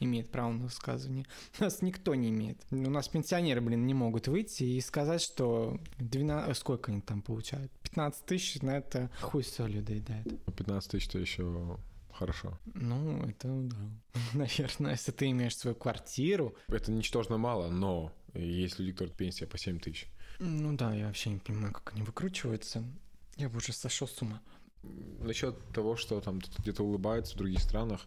[0.00, 1.26] имеет право на высказывание?
[1.58, 2.58] Нас никто не имеет.
[2.70, 6.56] У нас пенсионеры, блин, не могут выйти и сказать, что 12...
[6.56, 7.72] сколько они там получают?
[7.82, 10.26] 15 тысяч, на это хуй солью доедает.
[10.56, 11.78] 15 тысяч то еще
[12.18, 12.58] хорошо.
[12.74, 13.76] Ну, это да.
[14.34, 16.54] Наверное, если ты имеешь свою квартиру.
[16.68, 20.08] Это ничтожно мало, но есть люди, которые пенсия по 7 тысяч.
[20.40, 22.84] Ну да, я вообще не понимаю, как они выкручиваются.
[23.36, 24.40] Я бы уже сошел с ума.
[25.20, 28.06] Насчет того, что там где-то улыбаются в других странах,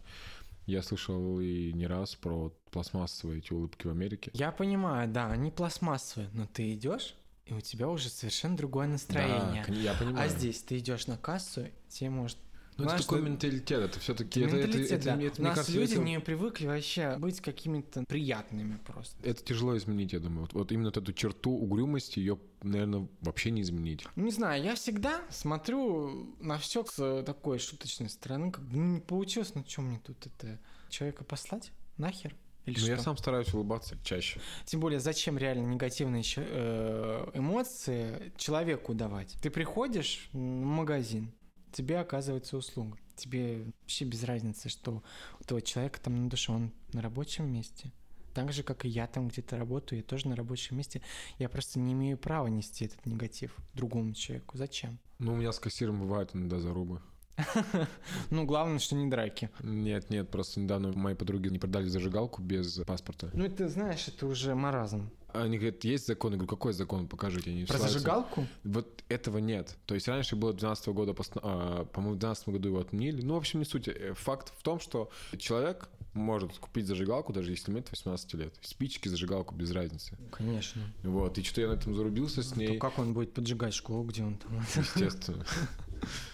[0.65, 4.31] я слышал и не раз про пластмассовые эти улыбки в Америке.
[4.33, 9.65] Я понимаю, да, они пластмассовые, но ты идешь, и у тебя уже совершенно другое настроение.
[9.67, 10.25] Да, я понимаю.
[10.25, 12.37] а здесь ты идешь на кассу, тебе может
[12.77, 14.41] Ну, это такой менталитет, это все-таки...
[14.41, 15.21] Это Это, это, да.
[15.21, 19.15] это, У нас кажется, люди это- не привыкли вообще быть какими-то приятными просто.
[19.27, 20.41] это тяжело изменить, я думаю.
[20.41, 24.05] Вот, вот именно вот эту черту угрюмости, ее, наверное, вообще не изменить.
[24.15, 28.83] Не знаю, я всегда смотрю на все с э, такой шуточной стороны, как бы ну,
[28.95, 31.71] не получилось, ну что мне тут это человека послать?
[31.97, 32.35] Нахер?
[32.65, 32.91] Или Но что?
[32.91, 34.39] я сам стараюсь улыбаться чаще.
[34.65, 39.35] Тем более, зачем реально негативные э, эмоции человеку давать?
[39.41, 41.31] Ты приходишь в магазин,
[41.71, 42.97] тебе оказывается услуга.
[43.15, 45.03] Тебе вообще без разницы, что
[45.39, 47.91] у того человека там на душе, он на рабочем месте.
[48.33, 51.01] Так же, как и я там где-то работаю, я тоже на рабочем месте.
[51.37, 54.57] Я просто не имею права нести этот негатив другому человеку.
[54.57, 54.99] Зачем?
[55.19, 57.01] Ну, у меня с кассиром бывают иногда зарубы.
[58.29, 59.49] Ну, главное, что не драки.
[59.61, 63.29] Нет, нет, просто недавно моей подруге не продали зажигалку без паспорта.
[63.33, 65.09] Ну, это, знаешь, это уже маразм.
[65.33, 66.31] Они говорят, есть закон?
[66.31, 67.07] Я говорю, какой закон?
[67.07, 67.51] Покажите.
[67.51, 67.99] Они Про ссылаются.
[67.99, 68.47] зажигалку?
[68.63, 69.75] Вот этого нет.
[69.85, 73.21] То есть раньше было 12 года, пост- а, по-моему, в 12 году его отменили.
[73.21, 73.87] Ну, в общем, не суть.
[73.87, 78.53] Э, Факт в том, что человек может купить зажигалку, даже если имеет 18 лет.
[78.61, 80.17] Спички, зажигалку, без разницы.
[80.31, 80.81] Конечно.
[81.03, 81.37] Вот.
[81.37, 82.77] И что-то я на этом зарубился с То ней.
[82.77, 84.59] как он будет поджигать школу, где он там?
[84.75, 85.45] Естественно.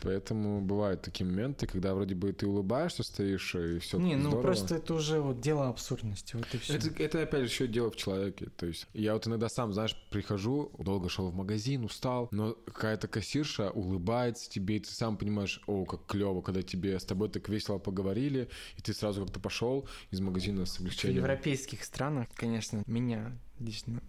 [0.02, 4.42] Поэтому бывают такие моменты, когда вроде бы ты улыбаешься, стоишь, и все Не, ну здорово.
[4.42, 6.76] просто это уже вот дело абсурдности, вот и все.
[6.76, 8.48] Это, это опять же еще дело в человеке.
[8.58, 13.08] То есть я вот иногда сам, знаешь, прихожу, долго шел в магазин, устал, но какая-то
[13.08, 17.50] кассирша улыбается тебе, и ты сам понимаешь, о, как клево, когда тебе с тобой так
[17.50, 21.18] весело поговорили, и ты сразу как-то пошел из магазина с В облегчением.
[21.20, 24.02] европейских странах, конечно, меня лично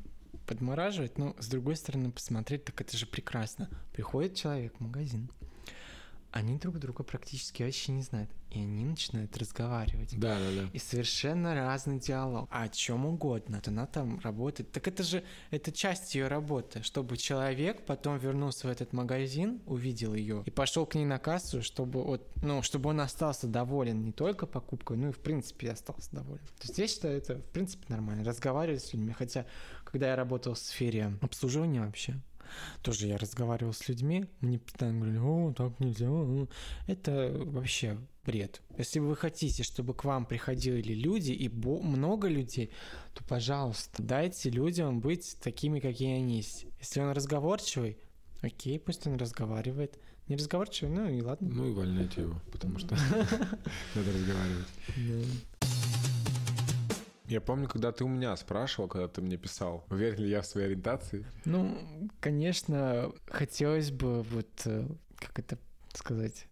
[0.46, 3.68] подмораживает, но с другой стороны посмотреть, так это же прекрасно.
[3.92, 5.30] Приходит человек в магазин,
[6.30, 8.30] они друг друга практически вообще не знают.
[8.50, 10.18] И они начинают разговаривать.
[10.18, 10.70] Да, да, да.
[10.72, 12.48] И совершенно разный диалог.
[12.50, 13.56] О чем угодно.
[13.56, 14.72] Вот она там работает.
[14.72, 20.14] Так это же, это часть ее работы, чтобы человек потом вернулся в этот магазин, увидел
[20.14, 24.12] ее и пошел к ней на кассу, чтобы вот, ну, чтобы он остался доволен не
[24.12, 26.44] только покупкой, ну и в принципе остался доволен.
[26.58, 28.24] То есть я считаю, это в принципе нормально.
[28.24, 29.12] Разговаривать с людьми.
[29.12, 29.44] Хотя,
[29.84, 32.18] когда я работал в сфере обслуживания вообще,
[32.82, 36.08] тоже я разговаривал с людьми, мне постоянно говорили, о, так нельзя.
[36.86, 38.60] Это вообще бред.
[38.76, 42.70] Если вы хотите, чтобы к вам приходили люди и много людей,
[43.14, 46.66] то, пожалуйста, дайте людям быть такими, какие они есть.
[46.78, 47.98] Если он разговорчивый,
[48.42, 49.98] окей, пусть он разговаривает.
[50.28, 51.48] Не разговорчивый, ну и ладно.
[51.48, 52.94] Ну и увольняйте его, потому что
[53.94, 54.66] надо разговаривать.
[57.28, 60.46] Я помню, когда ты у меня спрашивал, когда ты мне писал, уверен ли я в
[60.46, 61.26] своей ориентации.
[61.44, 61.78] Ну,
[62.20, 65.58] конечно, хотелось бы вот, э, как это
[65.92, 66.46] сказать,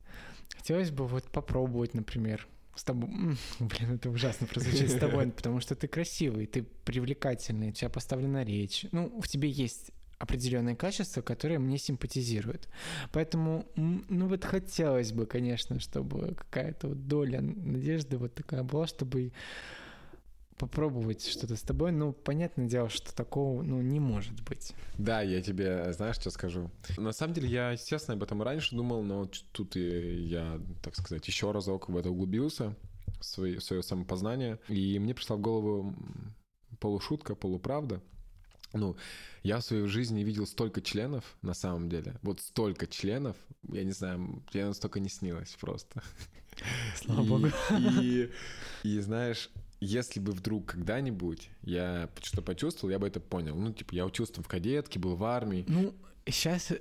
[0.55, 3.09] хотелось бы вот попробовать, например, с тобой...
[3.59, 8.45] Блин, это ужасно прозвучит с тобой, потому что ты красивый, ты привлекательный, у тебя поставлена
[8.45, 8.85] речь.
[8.93, 12.68] Ну, в тебе есть определенные качества, которые мне симпатизируют.
[13.12, 19.33] Поэтому, ну вот хотелось бы, конечно, чтобы какая-то вот доля надежды вот такая была, чтобы
[20.59, 24.72] попробовать что-то с тобой, ну, понятное дело, что такого, ну, не может быть.
[24.98, 26.70] Да, я тебе, знаешь, что скажу?
[26.96, 31.26] На самом деле, я, естественно, об этом раньше думал, но тут и я, так сказать,
[31.26, 32.74] еще разок в это углубился,
[33.20, 35.94] в свое, в свое самопознание, и мне пришла в голову
[36.80, 38.02] полушутка, полуправда.
[38.72, 38.96] Ну,
[39.42, 42.18] я в своей жизни видел столько членов, на самом деле.
[42.22, 43.36] Вот столько членов,
[43.68, 46.02] я не знаю, я настолько не снилось просто.
[46.96, 47.48] Слава и, богу.
[48.00, 48.30] И,
[48.82, 49.50] и знаешь,
[49.87, 53.57] если бы вдруг когда-нибудь я что-то почувствовал, я бы это понял.
[53.57, 55.64] Ну, типа, я учился в кадетке, был в армии.
[55.68, 55.95] Ну,
[56.26, 56.72] сейчас,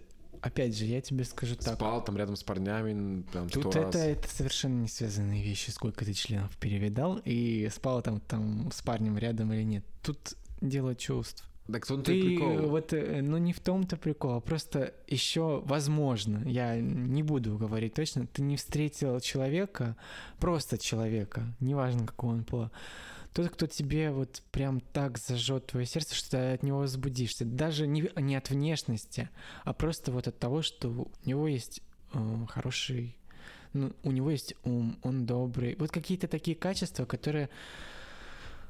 [0.42, 1.76] опять же, я тебе скажу так.
[1.76, 3.96] Спал там рядом с парнями, там, Тут это, раз.
[3.96, 9.18] это совершенно не связанные вещи, сколько ты членов перевидал, и спал там, там с парнем
[9.18, 9.86] рядом или нет.
[10.02, 11.50] Тут дело чувств.
[11.72, 12.70] Так он ты прикол.
[12.70, 17.96] вот, э, ну не в том-то прикол, а просто еще возможно, я не буду говорить
[17.96, 19.98] точно, ты не встретил человека,
[20.40, 22.72] просто человека, неважно какого он пола,
[23.34, 27.88] тот, кто тебе вот прям так зажжет твое сердце, что ты от него возбудишься, даже
[27.88, 29.30] не, не от внешности,
[29.64, 31.82] а просто вот от того, что у него есть
[32.14, 33.18] э, хороший,
[33.74, 37.50] ну, у него есть ум, он добрый, вот какие-то такие качества, которые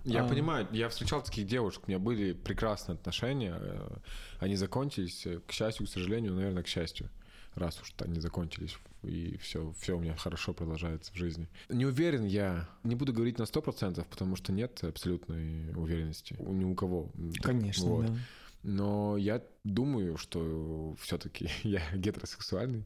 [0.06, 0.28] я а...
[0.28, 3.98] понимаю, я встречал таких девушек, у меня были прекрасные отношения, э,
[4.40, 7.10] они закончились, э, к счастью, к сожалению, наверное, к счастью,
[7.56, 11.50] раз уж они закончились, и все, все у меня хорошо продолжается в жизни.
[11.70, 16.54] Не уверен я, не буду говорить на сто процентов, потому что нет абсолютной уверенности у
[16.54, 17.12] ни у кого.
[17.42, 18.06] Конечно, вот.
[18.06, 18.16] да.
[18.64, 22.84] Но я думаю, что все-таки я гетеросексуальный.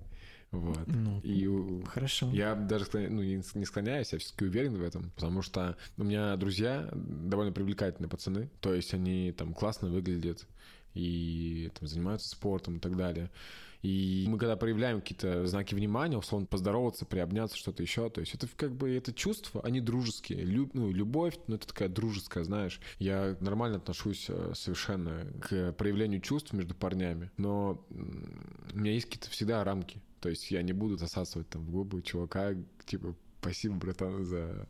[0.51, 0.87] Вот.
[0.87, 2.29] Ну, и хорошо.
[2.31, 6.89] Я даже ну, не склоняюсь, я все-таки уверен в этом, потому что у меня друзья
[6.93, 10.47] довольно привлекательные пацаны, то есть они там классно выглядят
[10.95, 13.29] и там, занимаются спортом и так далее.
[13.81, 18.47] И мы когда проявляем какие-то знаки внимания, условно поздороваться, приобняться, что-то еще, то есть это
[18.57, 20.43] как бы это чувства, они дружеские.
[20.43, 22.81] Люб, ну, любовь, ну это такая дружеская, знаешь.
[22.97, 29.29] Я нормально отношусь э, совершенно к проявлению чувств между парнями, но у меня есть какие-то
[29.29, 30.01] всегда рамки.
[30.19, 32.55] То есть я не буду засасывать там в губы чувака,
[32.85, 34.67] типа, спасибо, братан, за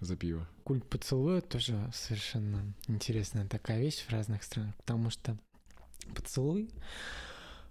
[0.00, 0.46] за пиво.
[0.64, 5.36] Культ поцелуя тоже совершенно интересная такая вещь в разных странах, потому что
[6.14, 6.70] поцелуй,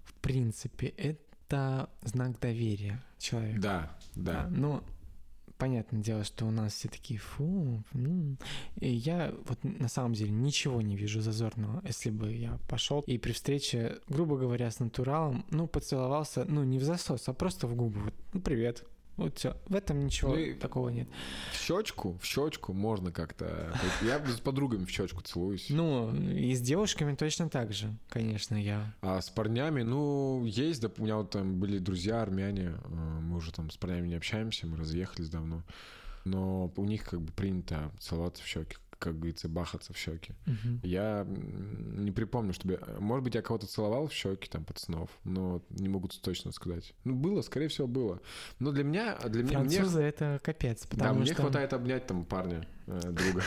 [0.04, 3.60] в принципе, это знак доверия человека.
[3.60, 4.48] Да, да.
[4.50, 4.84] Но
[5.58, 8.38] понятное дело, что у нас все такие, фу, ну.
[8.80, 13.18] И я вот на самом деле ничего не вижу зазорного, если бы я пошел и
[13.18, 17.76] при встрече, грубо говоря, с натуралом, ну, поцеловался, ну, не в засос, а просто в
[17.76, 18.84] губы, вот, ну, привет,
[19.18, 19.56] вот все.
[19.68, 21.08] В этом ничего ну, такого нет.
[21.54, 23.74] В щечку, в щечку можно как-то.
[24.02, 25.68] Я с подругами в щечку целуюсь.
[25.70, 28.94] Ну, и с девушками точно так же, конечно, я.
[29.02, 33.38] А с парнями, ну, есть, да, у меня вот там были друзья армяне, э, мы
[33.38, 35.64] уже там с парнями не общаемся, мы разъехались давно.
[36.26, 40.34] Но у них как бы принято целоваться в щеки как говорится, бахаться в щеки.
[40.48, 40.80] Угу.
[40.84, 42.80] Я не припомню, чтобы...
[43.00, 46.94] Может быть, я кого-то целовал в щеки, там, пацанов, но не могу точно сказать.
[47.04, 48.22] Ну, было, скорее всего, было.
[48.60, 49.18] Но для меня...
[49.26, 50.08] Для Французы мне...
[50.08, 51.42] это капец, потому да, мне что...
[51.42, 53.44] хватает обнять там парня, э, друга.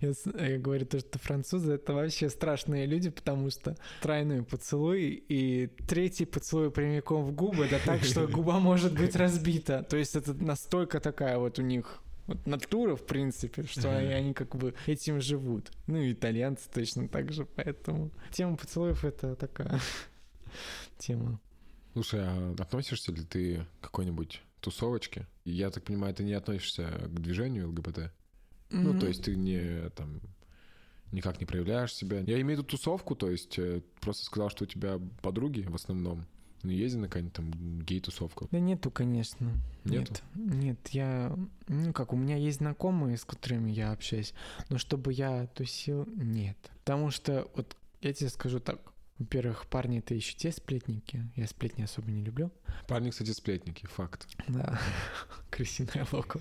[0.00, 6.24] Я говорю то, что французы это вообще страшные люди, потому что тройной поцелуй и третий
[6.24, 9.82] поцелуй прямиком в губы, да так, что губа может быть разбита.
[9.82, 14.34] То есть это настолько такая вот у них вот натура, в принципе, что они, они
[14.34, 15.70] как бы этим живут.
[15.86, 19.80] Ну и итальянцы точно так же, поэтому тема поцелуев это такая
[20.98, 21.40] тема
[21.94, 25.28] Слушай, а относишься ли ты к какой-нибудь тусовочке?
[25.44, 27.98] Я так понимаю, ты не относишься к движению ЛГБТ?
[27.98, 28.10] Mm-hmm.
[28.70, 30.20] Ну, то есть ты не там
[31.12, 32.18] никак не проявляешь себя.
[32.18, 35.74] Я имею в виду тусовку, то есть э, просто сказал, что у тебя подруги в
[35.76, 36.26] основном.
[36.64, 38.48] Ну, ездили на какую-нибудь там гей-тусовку?
[38.50, 39.52] Да нету, конечно.
[39.84, 40.14] Нету?
[40.34, 41.36] Нет, нет, я...
[41.68, 44.32] Ну, как, у меня есть знакомые, с которыми я общаюсь,
[44.70, 46.56] но чтобы я тусил, нет.
[46.78, 48.80] Потому что, вот, я тебе скажу так,
[49.18, 51.30] во-первых, парни это еще те сплетники.
[51.36, 52.50] Я сплетни особо не люблю.
[52.88, 54.26] Парни, кстати, сплетники, факт.
[54.48, 54.80] Да,
[55.50, 56.40] крысиная локо.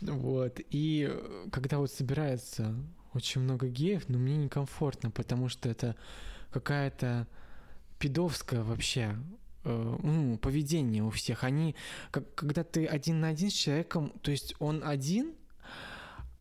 [0.00, 0.60] Вот.
[0.70, 1.16] И
[1.50, 2.74] когда вот собирается
[3.14, 5.96] очень много геев, но мне некомфортно, потому что это
[6.50, 7.26] какая-то
[7.98, 9.16] пидовское вообще
[9.64, 11.44] э, ну, поведение у всех.
[11.44, 11.74] Они,
[12.10, 15.34] как, когда ты один на один с человеком, то есть он один,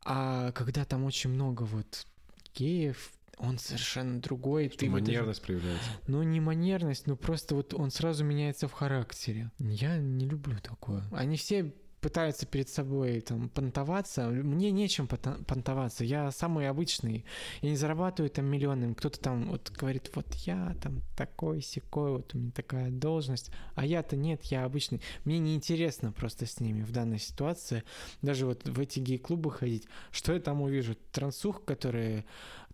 [0.05, 2.05] а когда там очень много вот
[2.53, 4.69] геев, он совершенно другой.
[4.69, 5.41] Что ты манерность даже...
[5.41, 5.89] проявляется.
[6.07, 9.51] Ну, не манерность, но просто вот он сразу меняется в характере.
[9.59, 11.03] Я не люблю такое.
[11.11, 11.73] Они все
[12.03, 14.27] пытаются перед собой там понтоваться.
[14.27, 16.03] Мне нечем понтоваться.
[16.03, 17.23] Я самый обычный.
[17.61, 18.93] Я не зарабатываю там миллионами.
[18.93, 23.51] Кто-то там вот говорит, вот я там такой секой, вот у меня такая должность.
[23.75, 25.01] А я-то нет, я обычный.
[25.23, 27.83] Мне неинтересно просто с ними в данной ситуации.
[28.21, 29.87] Даже вот в эти гей-клубы ходить.
[30.11, 30.97] Что я там увижу?
[31.13, 32.25] Трансух, которые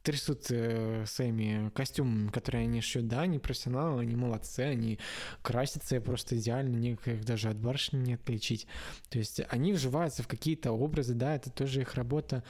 [0.03, 3.07] трясут э, своими костюмами, которые они шьют.
[3.07, 4.99] Да, они профессионалы, они молодцы, они
[5.41, 8.67] красятся просто идеально, никаких даже от барышни не отличить.
[9.09, 12.43] То есть они вживаются в какие-то образы, да, это тоже их работа.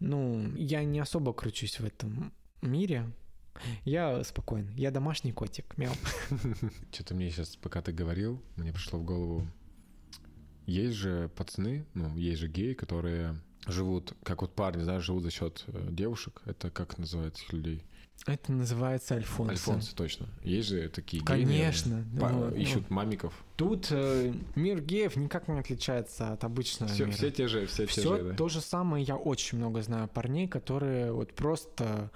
[0.00, 2.32] Ну, я не особо кручусь в этом
[2.62, 3.10] мире,
[3.84, 4.70] я спокоен.
[4.76, 5.76] Я домашний котик.
[5.78, 5.92] Мяу.
[6.92, 9.46] Что-то мне сейчас, пока ты говорил, мне пришло в голову.
[10.66, 15.30] Есть же пацаны, ну, есть же геи, которые живут, как вот парни, знаешь, живут за
[15.30, 16.42] счет э, девушек.
[16.46, 17.84] Это как называется этих людей?
[18.26, 19.52] Это называется альфонсы.
[19.52, 20.28] Альфонсы, точно.
[20.42, 21.26] Есть же такие геи.
[21.26, 22.04] Конечно.
[22.18, 23.34] По- ну, ищут ну, мамиков.
[23.56, 27.16] Тут э, мир геев никак не отличается от обычного все, мира.
[27.16, 28.34] Все те же, все, все те же, да.
[28.34, 29.04] то же самое.
[29.04, 32.10] Я очень много знаю парней, которые вот просто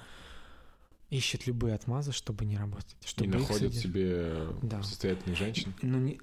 [1.11, 2.97] ищут любые отмазы, чтобы не работать.
[3.05, 4.83] Чтобы И находят себе да.
[4.83, 5.75] состоятельных женщин.
[5.83, 6.21] Ну, не...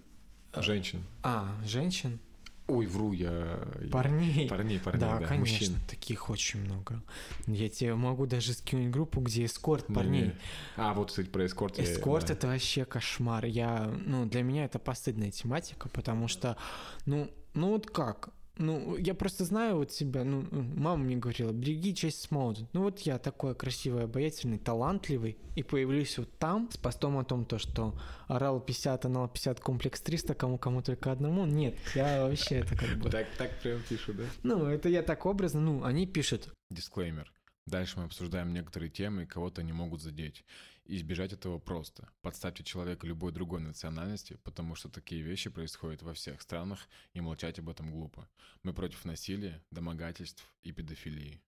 [0.55, 1.03] Женщин.
[1.21, 2.19] А, женщин.
[2.67, 3.59] Ой, вру я.
[3.91, 4.49] Парней.
[4.49, 5.75] Парней, парней, да, да, конечно, мужчин.
[5.87, 7.03] таких очень много.
[7.45, 10.21] Я тебе могу даже скинуть группу, где эскорт парней.
[10.21, 10.35] Не, не.
[10.75, 11.77] А, вот, кстати, про эскорт.
[11.77, 12.33] Эскорт я, да.
[12.33, 13.45] это вообще кошмар.
[13.45, 16.57] Я, ну, для меня это постыдная тематика, потому что,
[17.05, 18.29] ну, ну вот как?
[18.57, 22.67] Ну, я просто знаю вот себя, ну, мама мне говорила, береги честь Смолден.
[22.73, 27.45] Ну, вот я такой красивый, обаятельный, талантливый, и появлюсь вот там с постом о том,
[27.45, 31.45] то, что орал 50, анал 50, комплекс 300, кому-кому только одному.
[31.45, 33.09] Нет, я вообще это как бы...
[33.09, 34.23] Так, так прям пишу, да?
[34.43, 36.53] Ну, это я так образно, ну, они пишут.
[36.69, 37.31] Дисклеймер.
[37.65, 40.45] Дальше мы обсуждаем некоторые темы, и кого-то они могут задеть.
[40.87, 42.07] Избежать этого просто.
[42.21, 47.57] Подставьте человека любой другой национальности, потому что такие вещи происходят во всех странах, и молчать
[47.57, 48.29] об этом глупо.
[48.61, 51.41] Мы против насилия, домогательств и педофилии.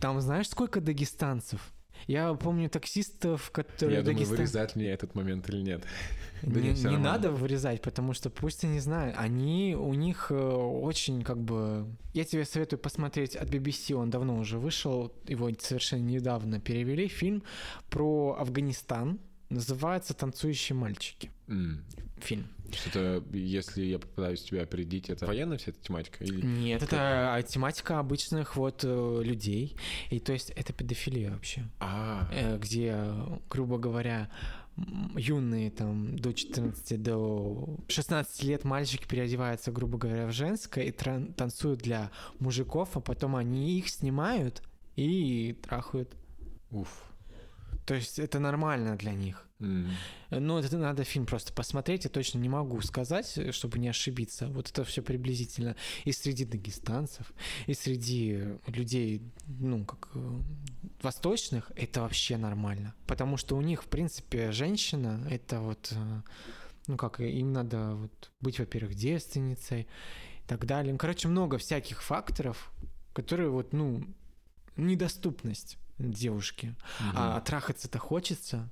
[0.00, 1.72] Там знаешь, сколько дагестанцев?
[2.06, 3.98] Я помню таксистов, которые...
[3.98, 5.84] Я думаю, вырезать мне этот момент или нет.
[6.42, 9.14] Не, не надо вырезать, потому что пусть они знают.
[9.16, 11.86] Они, у них э, очень как бы...
[12.14, 17.44] Я тебе советую посмотреть от BBC, он давно уже вышел, его совершенно недавно перевели, фильм
[17.90, 19.20] про Афганистан,
[19.52, 21.30] называется «Танцующие мальчики».
[21.46, 21.78] Mm.
[22.20, 22.46] Фильм.
[22.72, 26.24] Что-то, если я попытаюсь тебя опередить, это военная вся эта тематика?
[26.24, 26.44] Или...
[26.44, 29.76] Нет, это а, тематика обычных вот э, людей.
[30.10, 31.64] И то есть это педофилия вообще.
[31.80, 32.28] А.
[32.32, 32.96] Э, где,
[33.50, 34.30] грубо говоря,
[35.16, 41.80] юные там до 14 до 16 лет мальчики переодеваются, грубо говоря, в женское и танцуют
[41.80, 44.62] для мужиков, а потом они их снимают
[44.96, 46.14] и трахают.
[46.70, 47.11] Уф.
[47.84, 49.46] То есть это нормально для них.
[49.58, 49.90] Mm.
[50.30, 52.04] Но это надо фильм просто посмотреть.
[52.04, 54.46] Я точно не могу сказать, чтобы не ошибиться.
[54.48, 57.32] Вот это все приблизительно и среди дагестанцев,
[57.66, 60.40] и среди людей, ну, как э,
[61.02, 62.94] восточных, это вообще нормально.
[63.06, 66.22] Потому что у них, в принципе, женщина, это вот, э,
[66.86, 70.96] ну, как, им надо вот быть, во-первых, девственницей и так далее.
[70.96, 72.72] Короче, много всяких факторов,
[73.12, 74.04] которые вот, ну,
[74.76, 75.78] недоступность
[76.10, 76.74] девушки.
[77.00, 77.10] Угу.
[77.14, 78.70] А трахаться-то хочется.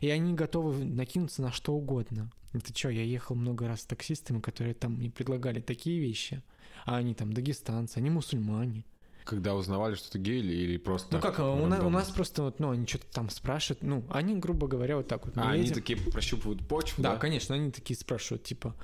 [0.00, 2.30] И они готовы накинуться на что угодно.
[2.52, 6.42] Это что, я ехал много раз с таксистами, которые там мне предлагали такие вещи.
[6.84, 8.84] А они там дагестанцы, они мусульмане.
[9.24, 11.16] Когда узнавали, что ты гей или, или просто...
[11.16, 14.34] Ну как, у, на, у нас просто вот, ну, они что-то там спрашивают, ну, они,
[14.34, 15.38] грубо говоря, вот так вот.
[15.38, 15.64] А едем.
[15.64, 17.14] они такие прощупывают почву, да?
[17.14, 18.76] Да, конечно, они такие спрашивают, типа,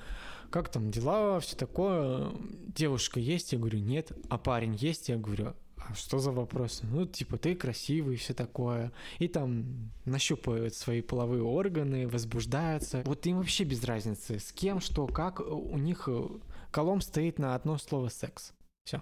[0.49, 2.31] как там дела, все такое,
[2.75, 3.53] девушка есть?
[3.53, 4.11] Я говорю, нет.
[4.29, 5.09] А парень есть?
[5.09, 5.53] Я говорю,
[5.87, 6.85] а что за вопросы?
[6.85, 8.91] Ну, типа, ты красивый, все такое.
[9.19, 13.03] И там нащупывают свои половые органы, возбуждаются.
[13.05, 15.39] Вот им вообще без разницы, с кем, что, как.
[15.39, 16.27] У них э,
[16.71, 18.53] колом стоит на одно слово секс.
[18.83, 19.01] Все.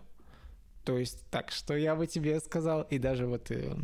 [0.86, 3.76] То есть так, что я бы тебе сказал, и даже вот э,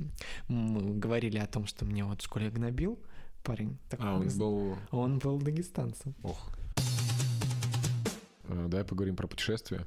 [0.47, 2.99] мы говорили о том, что мне вот в школе гнобил
[3.43, 3.77] парень.
[3.89, 4.77] Такой, а, он был...
[4.91, 6.15] Он был дагестанцем.
[6.23, 6.49] Ох.
[8.47, 9.85] Э, давай поговорим про путешествия.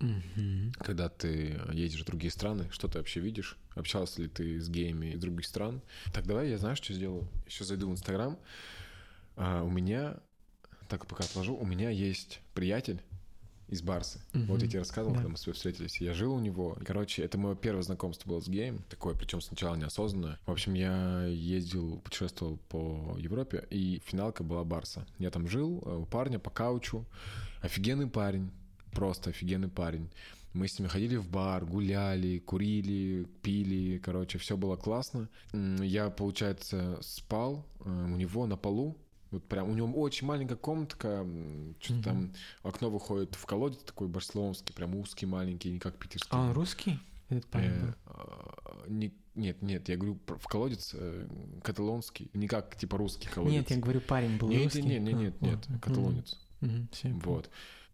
[0.00, 0.72] Угу.
[0.78, 3.56] Когда ты едешь в другие страны, что ты вообще видишь?
[3.74, 5.82] Общался ли ты с геями из других стран?
[6.12, 7.28] Так, давай я знаешь, что сделаю?
[7.46, 8.38] Еще зайду в Инстаграм.
[9.36, 10.16] А, у меня,
[10.88, 13.02] так пока отложу, у меня есть приятель,
[13.70, 14.20] из Барсы.
[14.34, 14.44] Угу.
[14.46, 15.18] Вот я тебе рассказывал, да.
[15.20, 16.00] когда мы с тобой встретились.
[16.00, 16.76] Я жил у него.
[16.80, 18.84] И, короче, это мое первое знакомство было с геем.
[18.90, 20.38] Такое, причем сначала неосознанное.
[20.44, 25.06] В общем, я ездил, путешествовал по Европе, и финалка была Барса.
[25.18, 27.06] Я там жил э, у парня по каучу.
[27.62, 28.50] Офигенный парень.
[28.92, 30.10] Просто офигенный парень.
[30.52, 35.28] Мы с ними ходили в бар, гуляли, курили, пили, короче, все было классно.
[35.52, 38.96] Я, получается, спал э, у него на полу,
[39.30, 41.24] вот прям у него очень маленькая комнатка,
[41.78, 42.02] что-то угу.
[42.02, 42.32] там
[42.64, 46.30] окно выходит в колодец такой барселонский, прям узкий, маленький, не как питерский.
[46.32, 46.98] А он русский?
[47.28, 51.28] Этот парень э, а, не, нет, нет, я говорю в колодец э,
[51.62, 53.54] каталонский, не как типа русский колодец.
[53.54, 54.82] Нет, я говорю парень был нет, русский.
[54.82, 56.38] Нет, нет, нет, а, нет, нет, каталонец.
[56.60, 57.50] Угу, вот.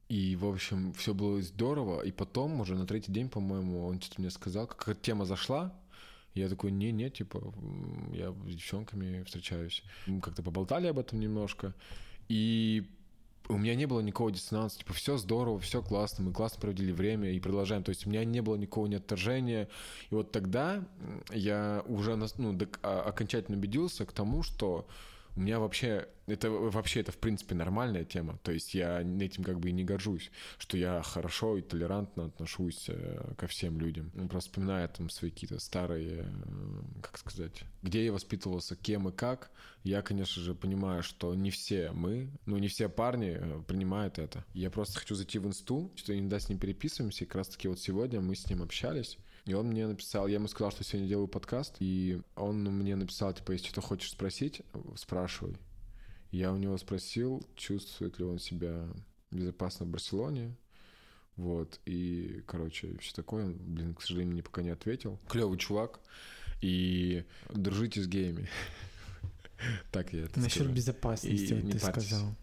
[0.09, 2.02] И, в общем, все было здорово.
[2.02, 5.74] И потом, уже на третий день, по-моему, он что-то мне сказал, как тема зашла,
[6.34, 7.54] я такой, не-не, типа,
[8.12, 9.82] я с девчонками встречаюсь.
[10.07, 11.74] Мы как-то поболтали об этом немножко.
[12.28, 12.84] И
[13.48, 17.30] у меня не было никакого диссонанса, типа, все здорово, все классно, мы классно проводили время
[17.30, 17.82] и продолжаем.
[17.82, 19.68] То есть у меня не было никакого неотторжения.
[20.11, 20.84] И вот тогда
[21.32, 24.86] я уже ну, а, окончательно убедился к тому, что
[25.37, 28.39] у меня вообще это вообще это в принципе нормальная тема.
[28.43, 32.87] То есть я этим как бы и не горжусь, что я хорошо и толерантно отношусь
[32.89, 34.11] э, ко всем людям.
[34.28, 39.51] Просто вспоминая там свои какие-то старые, э, как сказать, где я воспитывался, кем и как,
[39.84, 44.45] я, конечно же, понимаю, что не все мы, ну не все парни э, принимают это.
[44.53, 47.68] Я просто хочу зайти в инсту, что иногда с ним переписываемся, и как раз таки
[47.68, 49.18] вот сегодня мы с ним общались.
[49.47, 53.32] И он мне написал, я ему сказал, что сегодня делаю подкаст, и он мне написал,
[53.32, 54.62] типа, если что хочешь спросить,
[54.97, 55.57] спрашивай.
[56.32, 58.88] Я у него спросил, чувствует ли он себя
[59.30, 60.57] безопасно в Барселоне.
[61.36, 63.44] Вот, и, короче, все такое.
[63.44, 65.20] Он, блин, к сожалению, мне пока не ответил.
[65.28, 66.01] Клевый чувак.
[66.61, 68.49] И дружите с геями.
[69.90, 72.36] Так я это Насчет безопасности, ты сказал.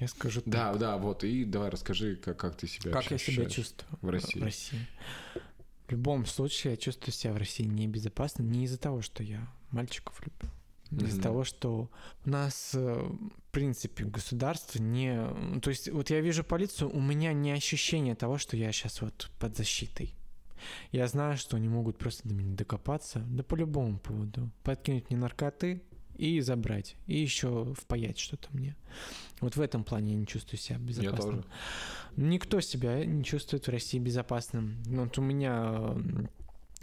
[0.00, 1.22] Я скажу Да, да, вот.
[1.22, 4.40] И давай расскажи, как, как ты себя Как я себя чувствую в России.
[4.40, 4.80] В России.
[5.94, 10.20] В любом случае, я чувствую себя в России небезопасно не из-за того, что я мальчиков
[10.26, 10.50] люблю.
[10.90, 11.06] Mm-hmm.
[11.06, 11.88] Из-за того, что
[12.26, 15.60] у нас, э, в принципе, государство не...
[15.60, 19.30] То есть вот я вижу полицию, у меня не ощущение того, что я сейчас вот
[19.38, 20.16] под защитой.
[20.90, 24.50] Я знаю, что они могут просто до меня докопаться, да по любому поводу.
[24.64, 25.80] Подкинуть мне наркоты,
[26.16, 28.76] и забрать, и еще впаять что-то мне.
[29.40, 31.36] Вот в этом плане я не чувствую себя безопасным.
[31.36, 31.44] Я тоже.
[32.16, 34.76] Никто себя не чувствует в России безопасным.
[34.86, 35.94] Вот у меня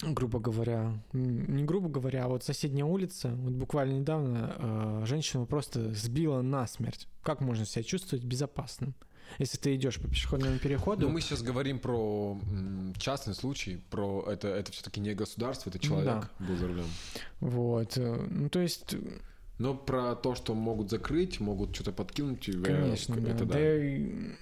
[0.04, 5.94] грубо говоря, не грубо говоря, а вот соседняя улица, вот буквально недавно э, женщину просто
[5.94, 7.08] сбила насмерть.
[7.22, 8.96] Как можно себя чувствовать безопасным?
[9.40, 11.08] Если ты идешь по пешеходному переходу.
[11.08, 12.40] Ну, мы сейчас говорим про
[12.98, 16.46] частный случай, про это, это все-таки не государство, это человек да.
[16.46, 16.88] был за рулем.
[17.40, 17.98] Вот.
[17.98, 18.96] Э, ну, то есть.
[19.58, 23.32] Но про то, что могут закрыть, могут что-то подкинуть, конечно, да.
[23.32, 23.58] это да.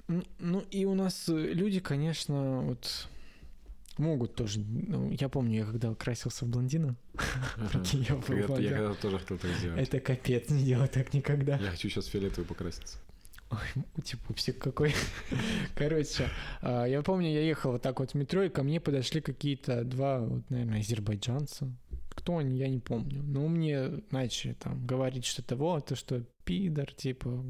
[0.08, 0.24] да.
[0.40, 3.10] Ну и у нас люди, конечно, вот
[4.00, 4.60] могут тоже.
[4.60, 6.96] Ну, я помню, я когда красился в блондина,
[7.94, 9.88] я был Я тоже хотел так сделать.
[9.88, 11.58] Это капец, не делай так никогда.
[11.58, 12.98] Я хочу сейчас фиолетовый покраситься.
[13.52, 14.94] Ой, типа, все какой.
[15.76, 16.30] Короче,
[16.62, 19.84] а, я помню, я ехал вот так вот в метро, и ко мне подошли какие-то
[19.84, 21.72] два, вот, наверное, азербайджанца.
[22.10, 23.24] Кто они, я не помню.
[23.24, 27.44] Но мне начали там говорить что-то, вот, то, что пидор, типа,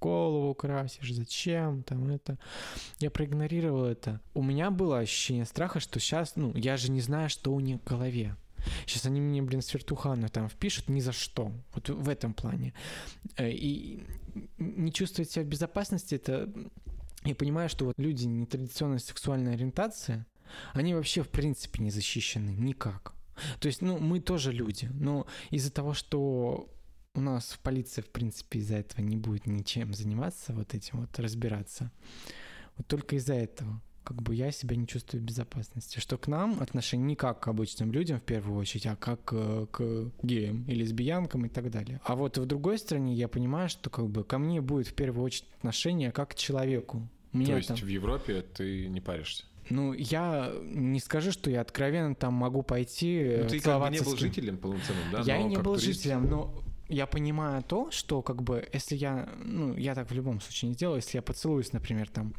[0.00, 2.38] голову красишь, зачем там это.
[2.98, 4.20] Я проигнорировал это.
[4.34, 7.80] У меня было ощущение страха, что сейчас, ну, я же не знаю, что у них
[7.80, 8.36] в голове.
[8.86, 11.52] Сейчас они мне, блин, с вертухана там впишут ни за что.
[11.74, 12.74] Вот в этом плане.
[13.36, 14.04] Э, и
[14.58, 16.52] не чувствовать себя в безопасности, это...
[17.24, 20.26] Я понимаю, что вот люди нетрадиционной сексуальной ориентации,
[20.72, 23.14] они вообще в принципе не защищены никак.
[23.60, 26.68] То есть, ну, мы тоже люди, но из-за того, что
[27.14, 31.18] у нас в полиции, в принципе, из-за этого не будет ничем заниматься, вот этим вот
[31.18, 31.90] разбираться.
[32.76, 35.98] Вот только из-за этого как бы я себя не чувствую в безопасности.
[35.98, 39.66] Что к нам отношение не как к обычным людям в первую очередь, а как к,
[39.66, 42.00] к геям и лесбиянкам и так далее.
[42.04, 45.24] А вот в другой стране я понимаю, что как бы ко мне будет в первую
[45.24, 47.08] очередь отношение как к человеку.
[47.32, 47.78] Меня То есть там...
[47.78, 49.44] в Европе ты не паришься?
[49.70, 54.00] Ну, я не скажу, что я откровенно там могу пойти ну, ты как бы не
[54.00, 55.20] был жителем полноценным, да?
[55.20, 55.84] Я не был турист...
[55.84, 56.61] жителем, но
[56.92, 60.74] я понимаю то, что как бы, если я, ну, я так в любом случае не
[60.74, 62.34] сделаю, если я поцелуюсь, например, там,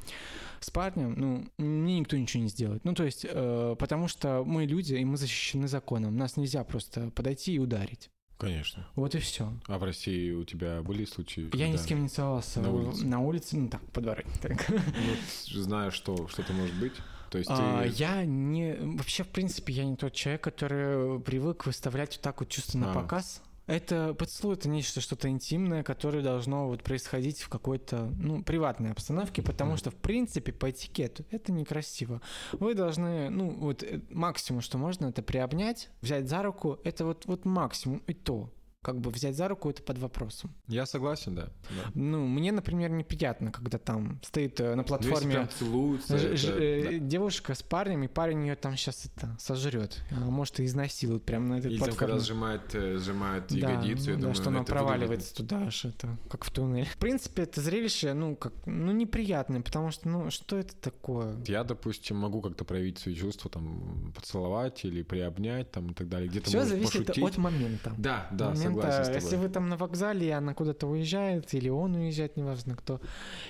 [0.60, 2.86] с парнем, ну, мне никто ничего не сделает.
[2.86, 6.16] Ну, то есть, э, потому что мы люди, и мы защищены законом.
[6.16, 8.10] Нас нельзя просто подойти и ударить.
[8.38, 8.88] Конечно.
[8.96, 9.54] Вот и все.
[9.68, 11.50] А в России у тебя были случаи?
[11.56, 12.62] Я ни с кем не целовался.
[12.62, 13.06] На улице?
[13.06, 14.26] На улице, ну так, по дворе.
[14.42, 14.70] Так.
[14.70, 16.94] Ну, знаю, что что-то может быть.
[17.30, 18.76] То есть а, Я не...
[18.76, 22.92] Вообще, в принципе, я не тот человек, который привык выставлять вот так вот чувства на
[22.92, 22.94] а.
[22.94, 23.42] показ.
[23.66, 29.42] Это поцелуй, это нечто что-то интимное, которое должно вот происходить в какой-то, ну, приватной обстановке,
[29.42, 32.22] потому что, в принципе, по этикету это некрасиво.
[32.52, 37.26] Вы должны, ну, вот э, максимум, что можно, это приобнять, взять за руку, это вот,
[37.26, 38.50] вот максимум и то
[38.84, 40.54] как бы взять за руку это под вопросом.
[40.68, 41.44] Я согласен, да.
[41.70, 41.92] да.
[41.96, 47.00] Ну, мне, например, неприятно, когда там стоит э, на платформе прям целуются, ж- это, э,
[47.00, 47.06] да.
[47.08, 51.48] девушка с парнем, и парень ее там сейчас это сожрет, а может и изнасилует прямо
[51.48, 52.00] на этой Или платформе.
[52.00, 55.50] когда сжимает, э, сжимает да, ягодицу, я да, думаю, что она проваливается выглядит.
[55.50, 56.86] туда аж это, как в туннель.
[56.86, 61.38] В принципе, это зрелище, ну, как, ну, неприятное, потому что, ну, что это такое?
[61.48, 66.30] Я, допустим, могу как-то проявить свои чувства, там, поцеловать или приобнять, там, и так далее.
[66.30, 67.24] Где-то Все зависит пошутить.
[67.24, 67.94] от момента.
[67.98, 71.96] Да, да, Момент согласен Если вы там на вокзале, и она куда-то уезжает, или он
[71.96, 73.00] уезжает, неважно кто,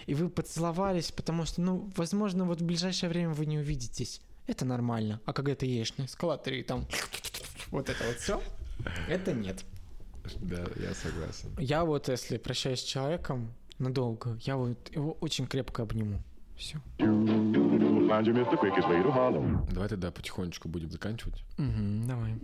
[0.05, 4.21] и вы поцеловались, потому что, ну, возможно, вот в ближайшее время вы не увидитесь.
[4.47, 5.21] Это нормально.
[5.25, 6.85] А когда ты ешь на эскалаторе и там
[7.71, 8.41] вот это вот все,
[9.07, 9.63] это нет.
[10.41, 11.49] Да, я согласен.
[11.57, 16.21] Я вот, если прощаюсь с человеком надолго, я вот его очень крепко обниму.
[16.63, 16.79] Все.
[19.73, 21.43] Давай тогда потихонечку будем заканчивать.
[21.57, 22.39] Угу, давай.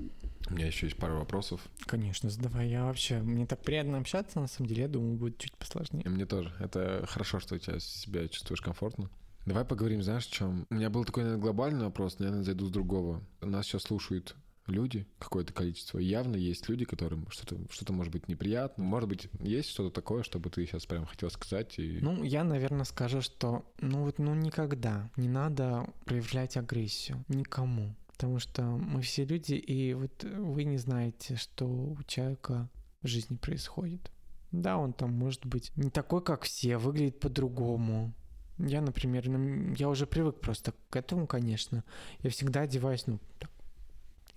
[0.49, 1.61] У меня еще есть пару вопросов.
[1.85, 2.67] Конечно, задавай.
[2.67, 3.19] Я вообще...
[3.19, 4.81] Мне так приятно общаться, на самом деле.
[4.81, 6.03] Я думаю, будет чуть посложнее.
[6.03, 6.51] И мне тоже.
[6.59, 9.09] Это хорошо, что у тебя себя чувствуешь комфортно.
[9.45, 10.67] Давай поговорим, знаешь, о чем?
[10.69, 13.23] У меня был такой, наверное, глобальный вопрос, но я зайду с другого.
[13.39, 14.35] Нас сейчас слушают
[14.69, 15.99] люди, какое-то количество.
[15.99, 18.83] Явно есть люди, которым что-то, что-то может быть неприятно.
[18.83, 21.77] Может быть, есть что-то такое, чтобы ты сейчас прям хотел сказать?
[21.79, 21.99] И...
[22.01, 27.95] Ну, я, наверное, скажу, что ну вот ну никогда не надо проявлять агрессию никому.
[28.11, 32.69] Потому что мы все люди, и вот вы не знаете, что у человека
[33.01, 34.11] в жизни происходит.
[34.51, 38.13] Да, он там может быть не такой, как все, выглядит по-другому.
[38.57, 39.29] Я, например,
[39.77, 41.85] я уже привык просто к этому, конечно.
[42.19, 43.49] Я всегда одеваюсь, ну, так,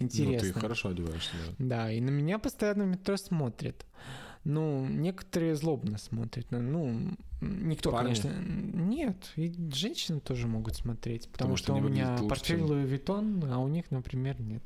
[0.03, 0.49] интересно.
[0.49, 1.67] Ну, ты хорошо одеваешься, да.
[1.67, 3.87] Да, и на меня постоянно в метро смотрят.
[4.45, 6.47] Ну, некоторые злобно смотрят.
[6.51, 8.15] Ну, никто, Парни?
[8.15, 8.31] конечно...
[8.31, 11.29] Нет, и женщины тоже могут смотреть.
[11.29, 14.63] Потому, потому что, что у меня портфель Луи Виттон, а у них, например, нет.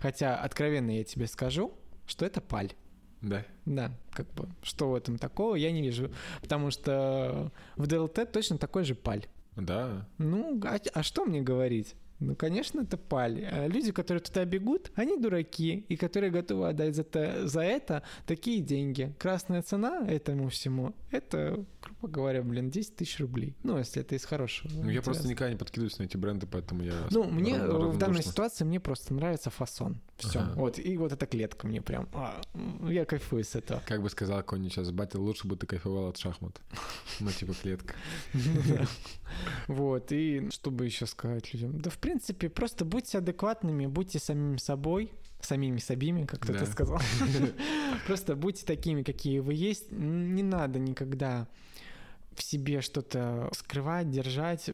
[0.00, 1.72] Хотя, откровенно я тебе скажу,
[2.06, 2.72] что это паль.
[3.20, 3.44] Да.
[3.64, 6.12] Да, как бы, что в этом такого, я не вижу.
[6.40, 9.26] Потому что в ДЛТ точно такой же паль.
[9.56, 10.06] Да.
[10.18, 11.94] Ну, а, а что мне говорить?
[12.20, 13.48] Ну, конечно, это пали.
[13.50, 18.02] А люди, которые туда бегут, они дураки, и которые готовы отдать за, это, за это
[18.26, 19.14] такие деньги.
[19.18, 23.54] Красная цена этому всему, это, грубо говоря, блин, 10 тысяч рублей.
[23.62, 24.70] Ну, если это из хорошего.
[24.72, 26.94] Ну, я просто никогда не подкидываюсь на эти бренды, поэтому я...
[27.10, 30.00] Ну, мне в данной ситуации мне просто нравится фасон.
[30.16, 30.40] Все.
[30.40, 30.52] Ага.
[30.56, 32.08] Вот, и вот эта клетка мне прям...
[32.12, 32.40] А,
[32.88, 33.80] я кайфую с этого.
[33.86, 36.60] Как бы сказал какой-нибудь сейчас батя, лучше бы ты кайфовал от шахмат.
[37.20, 37.94] Ну, типа клетка.
[39.66, 41.78] Вот, и что бы еще сказать людям?
[41.78, 42.07] Да, в принципе,
[42.54, 47.00] просто будьте адекватными, будьте самими собой, самими собими, как кто-то сказал.
[48.06, 49.90] Просто будьте такими, какие вы есть.
[49.92, 51.48] Не надо никогда
[52.34, 54.70] в себе что-то скрывать, держать.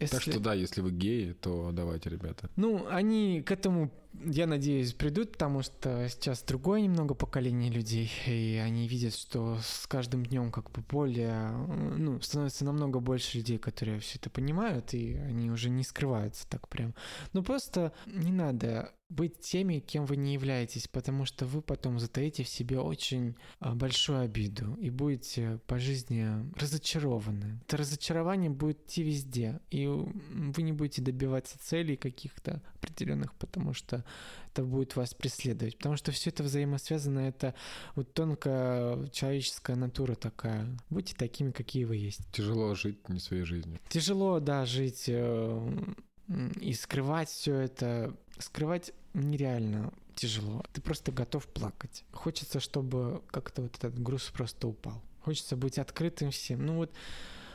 [0.00, 0.14] Если...
[0.14, 2.50] Так что да, если вы геи, то давайте, ребята.
[2.56, 3.90] Ну, они к этому,
[4.24, 9.86] я надеюсь, придут, потому что сейчас другое немного поколение людей, и они видят, что с
[9.86, 15.14] каждым днем как бы более, ну, становится намного больше людей, которые все это понимают, и
[15.14, 16.94] они уже не скрываются так прям.
[17.32, 22.44] Ну, просто не надо быть теми, кем вы не являетесь, потому что вы потом затаите
[22.44, 26.28] в себе очень а, большую обиду и будете по жизни
[26.60, 27.60] разочарованы.
[27.62, 34.04] Это разочарование будет идти везде, и вы не будете добиваться целей каких-то определенных, потому что
[34.52, 35.76] это будет вас преследовать.
[35.76, 37.54] Потому что все это взаимосвязано, это
[37.94, 40.66] вот тонкая человеческая натура такая.
[40.90, 42.20] Будьте такими, какие вы есть.
[42.32, 43.78] Тяжело жить не своей жизнью.
[43.88, 45.70] Тяжело, да, жить э,
[46.60, 48.16] и скрывать все это.
[48.38, 50.64] Скрывать нереально тяжело.
[50.72, 52.04] Ты просто готов плакать.
[52.12, 55.02] Хочется, чтобы как-то вот этот груз просто упал.
[55.20, 56.66] Хочется быть открытым всем.
[56.66, 56.92] Ну вот,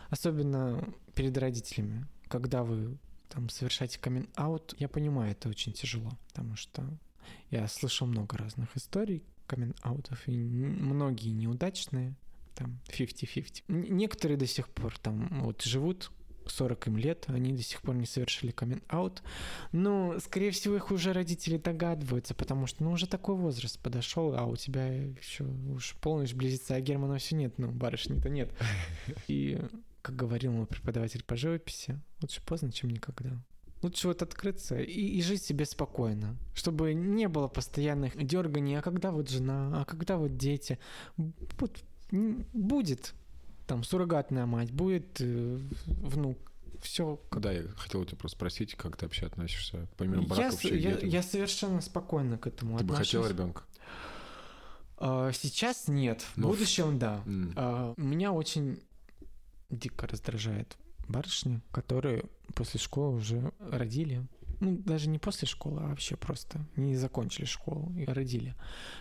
[0.10, 2.97] особенно перед родителями, когда вы
[3.34, 6.88] там совершаете камин аут я понимаю, это очень тяжело, потому что
[7.49, 12.15] я слышал много разных историй камин аутов и многие неудачные,
[12.55, 13.63] там 50-50.
[13.67, 16.11] Некоторые до сих пор там вот живут
[16.45, 19.23] 40 им лет, они до сих пор не совершили камин-аут.
[19.71, 24.45] Но, скорее всего, их уже родители догадываются, потому что, ну, уже такой возраст подошел, а
[24.45, 28.51] у тебя еще уж полночь близится, а Германа все нет, ну, барышни-то нет.
[29.27, 29.61] И,
[30.04, 33.32] как говорил мой преподаватель по живописи, лучше поздно, чем никогда.
[33.82, 39.12] Лучше вот открыться и, и жить себе спокойно, чтобы не было постоянных дерганий, а когда
[39.12, 40.78] вот жена, а когда вот дети.
[41.18, 43.14] Вот будет
[43.66, 46.38] там суррогатная мать, будет э, внук,
[46.82, 47.20] все.
[47.32, 50.97] Да, я хотел тебя просто спросить, как ты вообще относишься, помимо брака я, вообще я,
[50.99, 52.99] я совершенно спокойно к этому Ты отношусь.
[52.99, 53.64] бы хотел ребенка?
[54.97, 57.24] А, сейчас нет, в Но в- будущем да.
[57.56, 58.80] А, меня очень
[59.74, 64.26] дико раздражает барышни, которые после школы уже родили.
[64.59, 68.55] Ну, даже не после школы, а вообще просто не закончили школу и родили.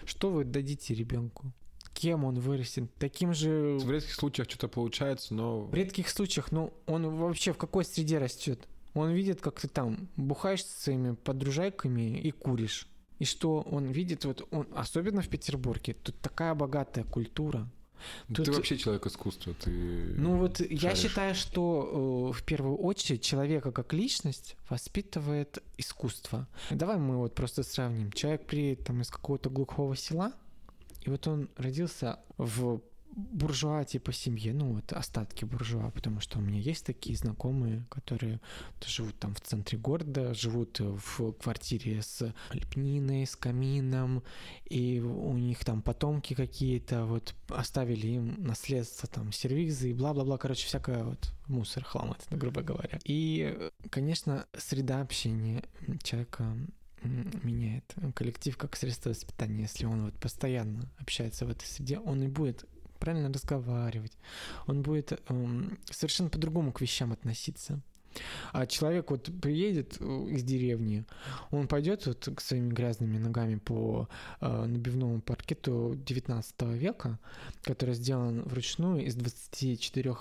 [0.04, 1.52] Что вы дадите ребенку?
[1.94, 2.92] Кем он вырастет?
[2.96, 3.78] Таким же...
[3.78, 5.60] В редких случаях что-то получается, но...
[5.60, 8.66] В редких случаях, ну, он вообще в какой среде растет?
[8.94, 12.88] Он видит, как ты там бухаешь со своими подружайками и куришь.
[13.18, 17.70] И что он видит, вот он, особенно в Петербурге, тут такая богатая культура.
[18.28, 19.70] Ты Тут- вообще человек искусства, ты...
[19.70, 20.98] Ну вот я шаришь.
[20.98, 26.46] считаю, что э, в первую очередь человека как личность воспитывает искусство.
[26.70, 28.10] Давай мы вот просто сравним.
[28.12, 30.32] Человек приедет там из какого-то глухого села,
[31.02, 32.80] и вот он родился в
[33.14, 38.40] буржуа типа семье, ну вот остатки буржуа, потому что у меня есть такие знакомые, которые
[38.84, 44.22] живут там в центре города, живут в квартире с лепниной, с камином,
[44.64, 50.66] и у них там потомки какие-то вот оставили им наследство там сервизы и бла-бла-бла, короче,
[50.66, 52.98] всякое вот мусор, хлам, это, грубо говоря.
[53.04, 55.62] И, конечно, среда общения
[56.02, 56.56] человека
[57.02, 59.62] меняет коллектив как средство воспитания.
[59.62, 62.64] Если он вот постоянно общается в этой среде, он и будет
[63.02, 64.16] правильно разговаривать,
[64.68, 67.80] он будет эм, совершенно по-другому к вещам относиться.
[68.52, 71.04] А человек вот приедет э, из деревни,
[71.50, 74.08] он пойдет вот к своими грязными ногами по
[74.40, 77.18] э, набивному паркету 19 века,
[77.62, 80.14] который сделан вручную из 24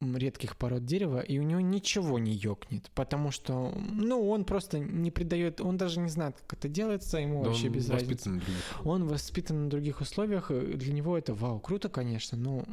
[0.00, 5.10] редких пород дерева, и у него ничего не ёкнет, потому что, ну, он просто не
[5.10, 8.42] придает, он даже не знает, как это делается, ему Да вообще он без разницы.
[8.84, 12.64] Он воспитан на других условиях, для него это вау, круто, конечно, но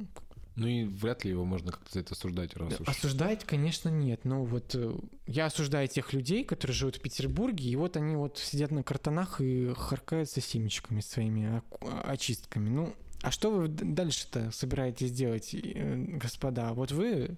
[0.56, 2.88] Ну и вряд ли его можно как-то за это осуждать, раз уж...
[2.88, 4.26] осуждать, конечно, нет.
[4.26, 4.94] Но вот э,
[5.26, 9.40] я осуждаю тех людей, которые живут в Петербурге, и вот они вот сидят на картонах
[9.40, 12.70] и харкаются семечками своими оку- очистками.
[12.70, 16.74] Ну, а что вы дальше-то собираетесь делать, э, господа?
[16.74, 17.38] Вот вы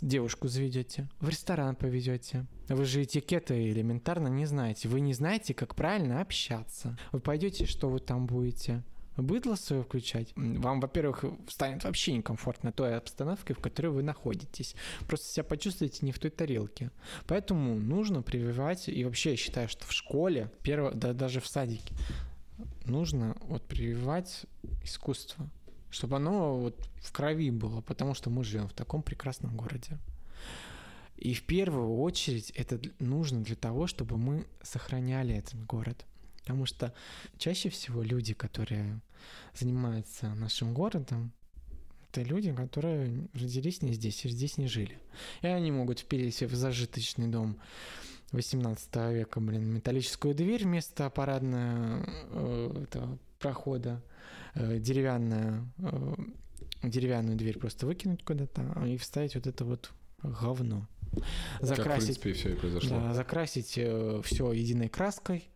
[0.00, 2.46] девушку заведете, в ресторан повезете.
[2.68, 4.88] Вы же этикета элементарно не знаете.
[4.88, 6.96] Вы не знаете, как правильно общаться.
[7.12, 8.82] Вы пойдете, что вы там будете?
[9.16, 10.32] Быдло свое включать?
[10.34, 14.74] Вам, во-первых, станет вообще некомфортно той обстановке, в которой вы находитесь.
[15.06, 16.90] Просто себя почувствуете не в той тарелке.
[17.26, 21.94] Поэтому нужно прививать, и вообще я считаю, что в школе, перво, да даже в садике,
[22.84, 24.46] нужно вот прививать
[24.82, 25.48] искусство,
[25.90, 29.98] чтобы оно вот в крови было, потому что мы живем в таком прекрасном городе.
[31.16, 36.04] И в первую очередь это нужно для того, чтобы мы сохраняли этот город.
[36.44, 36.92] Потому что
[37.38, 39.00] чаще всего люди, которые
[39.54, 41.32] занимаются нашим городом,
[42.10, 44.98] это люди, которые родились не здесь и здесь не жили.
[45.42, 47.58] И они могут впилить в зажиточный дом
[48.32, 54.02] 18 века, блин, металлическую дверь вместо парадного э, этого прохода,
[54.54, 56.14] э, деревянная, э,
[56.82, 59.92] деревянную дверь просто выкинуть куда-то и вставить вот это вот
[60.22, 60.86] говно.
[61.12, 61.22] Как,
[61.60, 62.90] в Закрасить принципе, все и произошло.
[62.90, 65.48] да, закрасить все единой краской,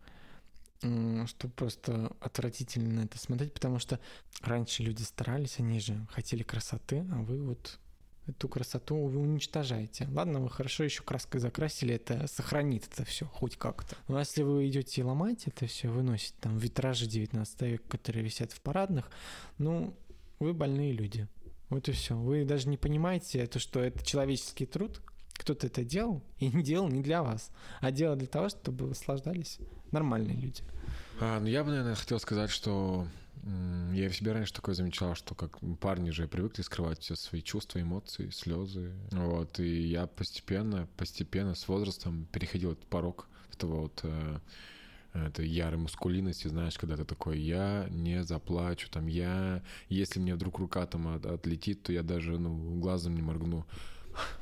[0.81, 3.99] м, чтобы просто отвратительно это смотреть, потому что
[4.41, 7.79] раньше люди старались, они же хотели красоты, а вы вот
[8.27, 10.07] эту красоту вы уничтожаете.
[10.11, 13.95] Ладно, вы хорошо еще краской закрасили, это сохранит это все хоть как-то.
[14.07, 18.61] Но если вы идете ломать это все, выносите там витражи 19 века, которые висят в
[18.61, 19.09] парадных,
[19.57, 19.95] ну,
[20.39, 21.27] вы больные люди.
[21.69, 22.15] Вот и все.
[22.15, 25.01] Вы даже не понимаете, это, что это человеческий труд,
[25.39, 29.57] кто-то это делал, и не делал не для вас, а делал для того, чтобы наслаждались
[29.91, 30.61] нормальные люди.
[31.19, 33.07] А, ну я бы, наверное, хотел сказать, что
[33.93, 37.81] я в себе раньше такое замечал, что как парни же привыкли скрывать все свои чувства,
[37.81, 38.91] эмоции, слезы.
[39.11, 44.39] Вот, и я постепенно, постепенно с возрастом переходил этот порог этого вот э,
[45.13, 50.59] этой ярой мускулинности, знаешь, когда ты такой, я не заплачу, там, я, если мне вдруг
[50.59, 53.65] рука там от- отлетит, то я даже, ну, глазом не моргну.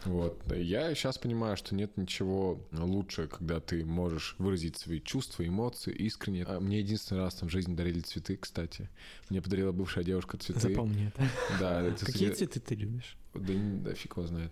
[0.05, 0.41] Вот.
[0.55, 6.43] Я сейчас понимаю, что нет ничего лучше, когда ты можешь выразить свои чувства, эмоции искренне.
[6.43, 8.89] А Мне единственный раз там в жизни дарили цветы, кстати.
[9.30, 10.61] Мне подарила бывшая девушка цветы.
[10.61, 11.30] Запомни это.
[11.59, 13.17] Да, это, Какие цветы ты любишь?
[13.34, 13.53] Да,
[13.84, 14.51] да фиг его знает.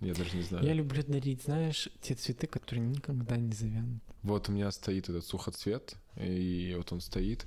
[0.00, 0.64] Я даже не знаю.
[0.64, 4.02] Я люблю дарить, знаешь, те цветы, которые никогда не завянут.
[4.22, 7.46] Вот у меня стоит этот сухоцвет, и вот он стоит.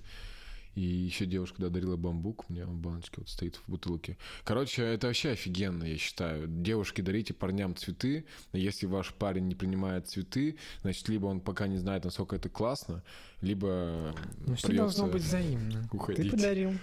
[0.75, 4.17] И еще девушка, дарила бамбук, у меня в баночке вот стоит в бутылке.
[4.43, 6.47] Короче, это вообще офигенно, я считаю.
[6.47, 8.25] Девушки, дарите парням цветы.
[8.53, 13.03] Если ваш парень не принимает цветы, значит, либо он пока не знает, насколько это классно,
[13.41, 14.15] либо
[14.45, 15.89] Ну, все должно быть взаимно.
[15.91, 16.25] уходить.
[16.25, 16.73] Ты подарил.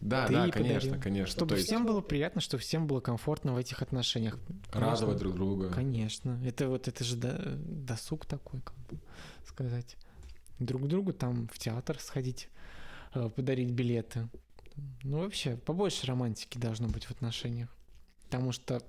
[0.00, 1.02] Да, Ты да, конечно, подарил.
[1.02, 1.32] конечно.
[1.32, 4.38] Чтобы То есть всем было приятно, чтобы всем было комфортно в этих отношениях.
[4.72, 5.70] радовать друг друга.
[5.70, 6.38] Конечно.
[6.44, 8.98] Это вот это же до- досуг такой, как бы
[9.46, 9.96] сказать.
[10.58, 12.48] Друг другу там в театр сходить,
[13.34, 14.28] подарить билеты.
[15.02, 17.68] Ну, вообще, побольше романтики должно быть в отношениях.
[18.24, 18.82] Потому что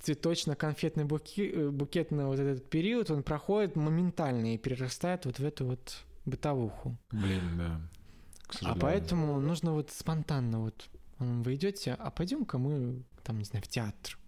[0.00, 5.66] цветочно-конфетный буки- э, букетный вот этот период, он проходит моментально и перерастает вот в эту
[5.66, 6.96] вот бытовуху.
[7.10, 7.80] Блин, да.
[8.62, 13.68] А поэтому нужно вот спонтанно вот вы идете, а пойдем-ка мы там, не знаю, в
[13.68, 14.18] театр.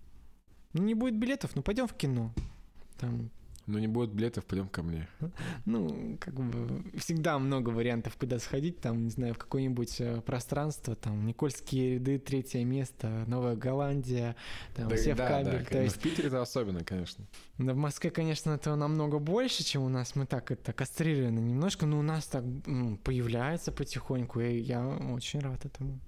[0.72, 2.32] Ну, не будет билетов, ну пойдем в кино.
[2.98, 3.30] Там,
[3.66, 5.08] Ну не будет билетов, пойдем ко мне.
[5.64, 10.94] ну, как бы всегда много вариантов, куда сходить, там, не знаю, в какое-нибудь э, пространство,
[10.94, 14.36] там, Никольские ряды, третье место, Новая Голландия,
[14.74, 15.64] там, Да, все в да, кабель.
[15.64, 17.24] да, То ну, есть в Питере это особенно, конечно.
[17.58, 20.14] да, в Москве, конечно, этого намного больше, чем у нас.
[20.14, 25.40] Мы так это кастрированы немножко, но у нас так м, появляется потихоньку, и я очень
[25.40, 25.98] рад этому.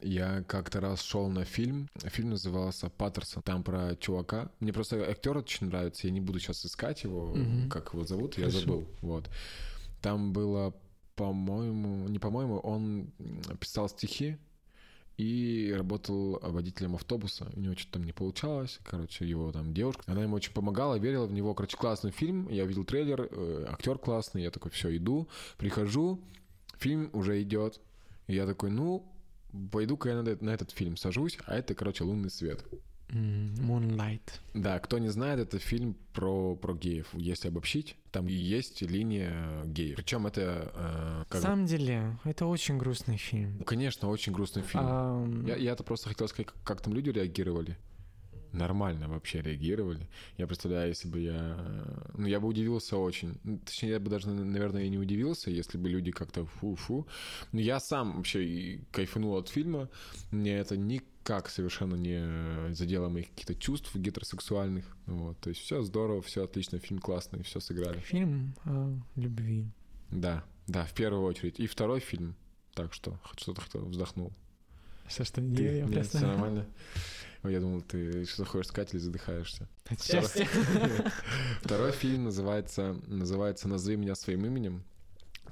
[0.00, 1.88] Я как-то раз шел на фильм.
[2.04, 3.42] Фильм назывался Паттерсон.
[3.42, 4.50] Там про чувака.
[4.60, 6.06] Мне просто актер очень нравится.
[6.06, 7.70] Я не буду сейчас искать его, Мгм.
[7.70, 8.36] как его зовут.
[8.36, 8.60] Я Хорошо.
[8.60, 8.86] забыл.
[9.00, 9.30] Вот.
[10.02, 10.74] Там было,
[11.14, 13.10] по-моему, не по-моему, он
[13.58, 14.36] писал стихи
[15.16, 17.50] и работал водителем автобуса.
[17.56, 18.78] У него что-то там не получалось.
[18.84, 21.54] Короче, его там девушка, она ему очень помогала, верила в него.
[21.54, 22.48] Короче, классный фильм.
[22.50, 24.42] Я увидел трейлер, э, актер классный.
[24.42, 25.26] Я такой, все, иду,
[25.56, 26.20] прихожу,
[26.76, 27.80] фильм уже идет.
[28.26, 29.10] И я такой, ну,
[29.72, 32.64] пойду-ка я на, этот- на этот фильм сажусь, а это, короче, «Лунный свет».
[33.08, 34.40] Moonlight.
[34.54, 37.08] Да, кто не знает, это фильм про, про геев.
[37.12, 39.96] Если обобщить, там и есть линия геев.
[39.96, 40.72] Причем это...
[40.74, 43.60] э, На как бы- самом деле, это очень грустный фильм.
[43.64, 44.84] Конечно, очень грустный фильм.
[44.86, 47.76] Ам, Я, я-то просто хотел сказать, как, как там люди реагировали.
[48.56, 50.08] Нормально вообще реагировали.
[50.38, 51.58] Я представляю, если бы я...
[52.14, 53.38] Ну, я бы удивился очень.
[53.44, 57.06] Ну, Точнее, я бы даже, наверное, и не удивился, если бы люди как-то фу-фу.
[57.52, 59.90] Но я сам вообще кайфанул от фильма.
[60.30, 64.96] Мне это никак совершенно не задело моих каких-то чувств гетеросексуальных.
[65.04, 65.38] Вот.
[65.40, 67.98] То есть все здорово, все отлично, фильм классный, все сыграли.
[68.00, 69.66] Фильм о любви.
[70.10, 71.60] Да, да, в первую очередь.
[71.60, 72.36] И второй фильм.
[72.74, 74.32] Так что, хоть что-то вздохнул.
[75.08, 76.66] Что, что, Ты, я, нет, всё нормально.
[77.44, 79.68] Я думал, ты что хочешь сказать или задыхаешься.
[79.88, 80.46] От счастья.
[81.62, 84.82] Второй фильм называется, называется «Назови меня своим именем».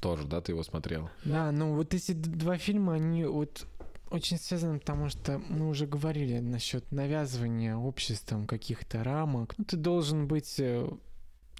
[0.01, 1.09] Тоже, да, ты его смотрел?
[1.24, 3.66] Да, ну вот эти два фильма, они вот
[4.11, 9.55] очень связаны, потому что мы уже говорили насчет навязывания обществом каких-то рамок.
[9.57, 10.89] Ну, ты должен быть э,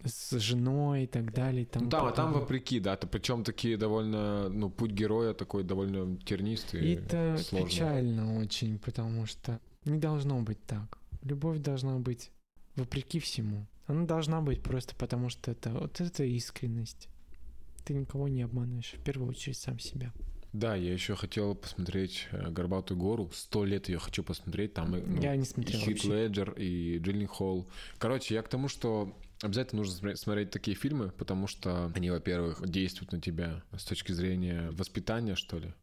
[0.05, 1.63] с женой и так далее.
[1.63, 5.33] и тому Ну, там, а там вопреки, да, ты причем такие довольно, ну, путь героя
[5.35, 7.71] такой довольно тернистый, И это сложный.
[7.71, 10.99] печально очень, потому что не должно быть так.
[11.23, 12.31] Любовь должна быть
[12.77, 13.67] вопреки всему.
[13.87, 17.09] Она должна быть просто потому, что это вот это искренность.
[17.85, 20.13] Ты никого не обманываешь, в первую очередь сам себя.
[20.55, 23.29] Да, я еще хотел посмотреть э, «Горбатую гору».
[23.35, 24.73] Сто лет ее хочу посмотреть.
[24.73, 26.09] Там и, ну, Я не и смотрел Хит вообще.
[26.09, 27.69] Леджер, и Джиллин Холл.
[27.99, 33.11] Короче, я к тому, что обязательно нужно смотреть такие фильмы, потому что они, во-первых, действуют
[33.11, 35.75] на тебя с точки зрения воспитания, что ли,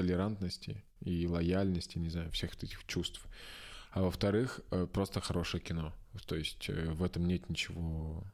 [0.00, 3.26] толерантности и лояльности, не знаю, всех этих чувств.
[3.90, 5.92] А во-вторых, э, просто хорошее кино.
[6.26, 8.24] То есть э, в этом нет ничего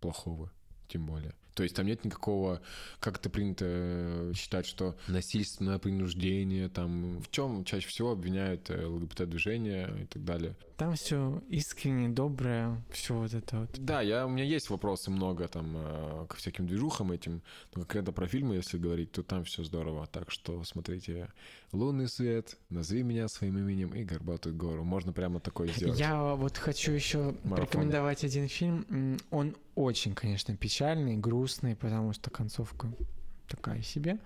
[0.00, 0.52] плохого,
[0.88, 1.34] тем более.
[1.56, 2.60] То есть там нет никакого,
[3.00, 8.84] как это принято э, считать, что насильственное принуждение, там в чем чаще всего обвиняют э,
[8.84, 10.54] ЛГБТ-движение и так далее.
[10.76, 13.70] Там все искренне, доброе, все вот это вот.
[13.78, 17.40] Да, я, у меня есть вопросы много там э, ко всяким движухам этим,
[17.74, 20.06] но конкретно про фильмы, если говорить, то там все здорово.
[20.08, 21.30] Так что смотрите
[21.72, 24.84] «Лунный свет», «Назови меня своим именем» и «Горбатую гору».
[24.84, 25.98] Можно прямо такое сделать.
[25.98, 27.50] Я вот хочу еще Марафон.
[27.56, 29.18] порекомендовать один фильм.
[29.30, 32.88] Он очень, конечно, печальный, грустный, потому что концовка
[33.48, 34.18] такая себе.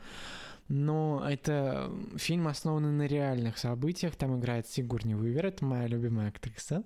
[0.72, 4.14] Но это фильм, основанный на реальных событиях.
[4.14, 6.84] Там играет Сигурни Уивер, это моя любимая актриса.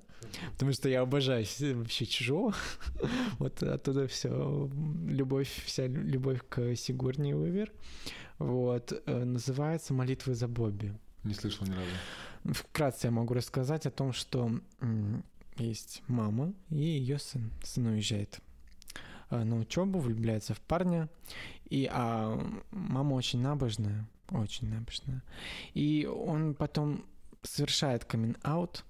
[0.52, 2.54] Потому что я обожаю с- вообще чужого.
[3.38, 4.70] Вот оттуда все
[5.06, 7.70] любовь, вся лю- любовь к Сигурни Уивер.
[8.38, 9.02] Вот.
[9.06, 10.94] э, Называется «Молитвы за Бобби».
[11.22, 12.54] Не слышал ни разу.
[12.58, 14.50] Вкратце я могу рассказать о том, что
[15.58, 17.50] есть мама и ее сын.
[17.62, 18.40] Сын уезжает
[19.30, 21.08] э, на учебу, влюбляется в парня,
[21.68, 22.38] и а
[22.70, 25.22] мама очень набожная, очень набожная.
[25.74, 27.04] И он потом
[27.42, 28.84] совершает камин-аут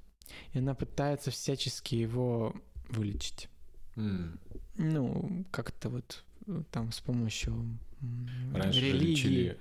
[0.53, 2.55] и она пытается всячески его
[2.89, 3.49] вылечить.
[3.97, 4.39] Mm.
[4.77, 6.25] Ну, как-то вот
[6.71, 7.79] там с помощью
[8.53, 9.11] Раньше религии.
[9.11, 9.59] лечили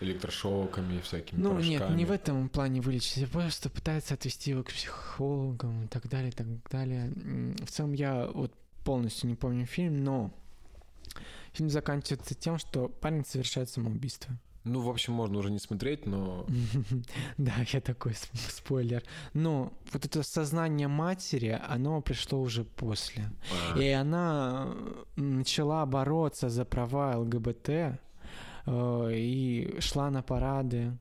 [0.00, 1.70] электрошоками, всякими Ну порошками.
[1.70, 6.08] нет, не в этом плане вылечить, а просто пытается отвести его к психологам и так
[6.08, 7.12] далее, и так далее.
[7.64, 8.52] В целом я вот
[8.84, 10.32] полностью не помню фильм, но
[11.52, 14.36] фильм заканчивается тем, что парень совершает самоубийство.
[14.64, 16.46] Ну, в общем, можно уже не смотреть, но...
[17.36, 19.02] да, я такой спойлер.
[19.34, 23.32] Но вот это сознание матери, оно пришло уже после.
[23.74, 23.78] А.
[23.78, 24.72] И она
[25.16, 27.98] начала бороться за права ЛГБТ э,
[29.16, 30.96] и шла на парады.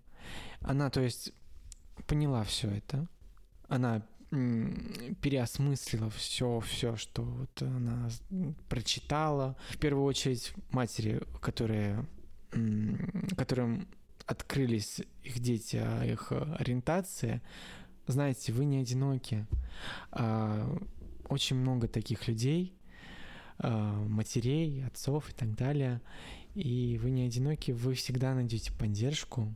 [0.62, 1.32] Она, то есть,
[2.08, 3.08] поняла все это.
[3.68, 4.02] Она
[4.32, 8.10] переосмыслила все, все, что вот она
[8.70, 9.58] прочитала.
[9.70, 12.06] В первую очередь матери, которые
[13.38, 13.88] которым
[14.26, 17.42] открылись их дети, а их ориентация,
[18.08, 19.46] знаете, вы не одиноки.
[20.12, 20.78] А,
[21.30, 22.74] очень много таких людей,
[23.58, 26.02] а, матерей, отцов и так далее.
[26.56, 29.56] И вы не одиноки, вы всегда найдете поддержку,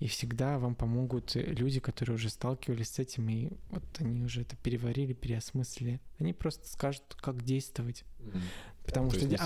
[0.00, 4.56] и всегда вам помогут люди, которые уже сталкивались с этим, и вот они уже это
[4.56, 6.00] переварили, переосмыслили.
[6.18, 8.04] Они просто скажут, как действовать.
[8.18, 8.40] Mm-hmm.
[8.86, 9.36] Потому То что,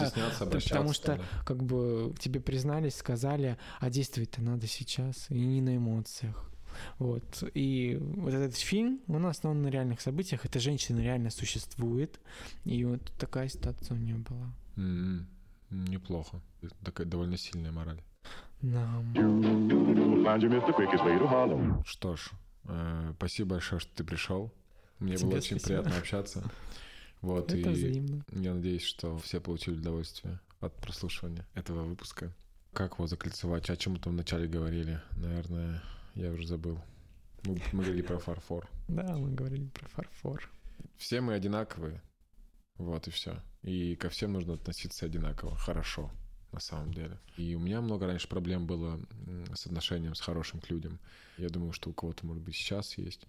[0.40, 1.22] а, потому что да.
[1.44, 6.50] как бы тебе признались, сказали, а действовать-то надо сейчас, и не на эмоциях.
[6.98, 7.44] Вот.
[7.54, 10.44] И вот этот фильм, он основан на реальных событиях.
[10.44, 12.20] Эта женщина реально существует.
[12.64, 14.52] И вот такая ситуация у нее была.
[14.76, 15.24] Mm-hmm.
[15.70, 16.40] Неплохо.
[16.84, 18.02] Такая довольно сильная мораль.
[18.62, 18.86] Да.
[21.86, 22.30] Что ж,
[22.64, 24.52] э, спасибо большое, что ты пришел.
[24.98, 25.82] Мне Тебе было очень спасибо.
[25.82, 26.50] приятно общаться.
[27.20, 28.24] Вот, Это и взаимно.
[28.30, 32.32] я надеюсь, что все получили удовольствие от прослушивания этого выпуска.
[32.72, 33.68] Как его закольцевать?
[33.70, 35.00] О чем мы там вначале говорили?
[35.16, 35.82] Наверное,
[36.14, 36.78] я уже забыл.
[37.44, 38.68] Мы, мы говорили про фарфор.
[38.88, 40.48] Да, мы говорили про фарфор.
[40.96, 42.00] Все мы одинаковые.
[42.76, 43.42] Вот и все.
[43.62, 46.12] И ко всем нужно относиться одинаково, хорошо,
[46.52, 47.18] на самом деле.
[47.36, 49.00] И у меня много раньше проблем было
[49.54, 50.98] с отношением с хорошим к людям.
[51.36, 53.26] Я думаю, что у кого-то, может быть, сейчас есть.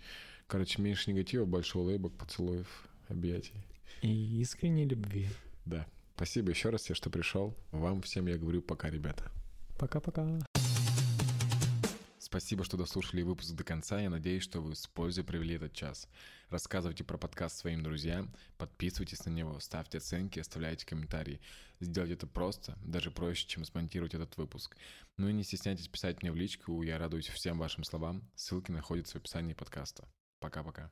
[0.47, 3.53] Короче, меньше негатива, больше улыбок, поцелуев, объятий.
[4.01, 5.27] И искренней любви.
[5.65, 5.85] Да.
[6.15, 7.55] Спасибо еще раз, что пришел.
[7.71, 9.31] Вам всем я говорю пока, ребята.
[9.77, 10.39] Пока-пока.
[12.17, 13.99] Спасибо, что дослушали выпуск до конца.
[14.01, 16.07] Я надеюсь, что вы с пользой провели этот час.
[16.49, 21.41] Рассказывайте про подкаст своим друзьям, подписывайтесь на него, ставьте оценки, оставляйте комментарии.
[21.79, 24.75] Сделать это просто, даже проще, чем смонтировать этот выпуск.
[25.17, 28.27] Ну и не стесняйтесь писать мне в личку, я радуюсь всем вашим словам.
[28.35, 30.07] Ссылки находятся в описании подкаста.
[30.39, 30.91] Пока-пока.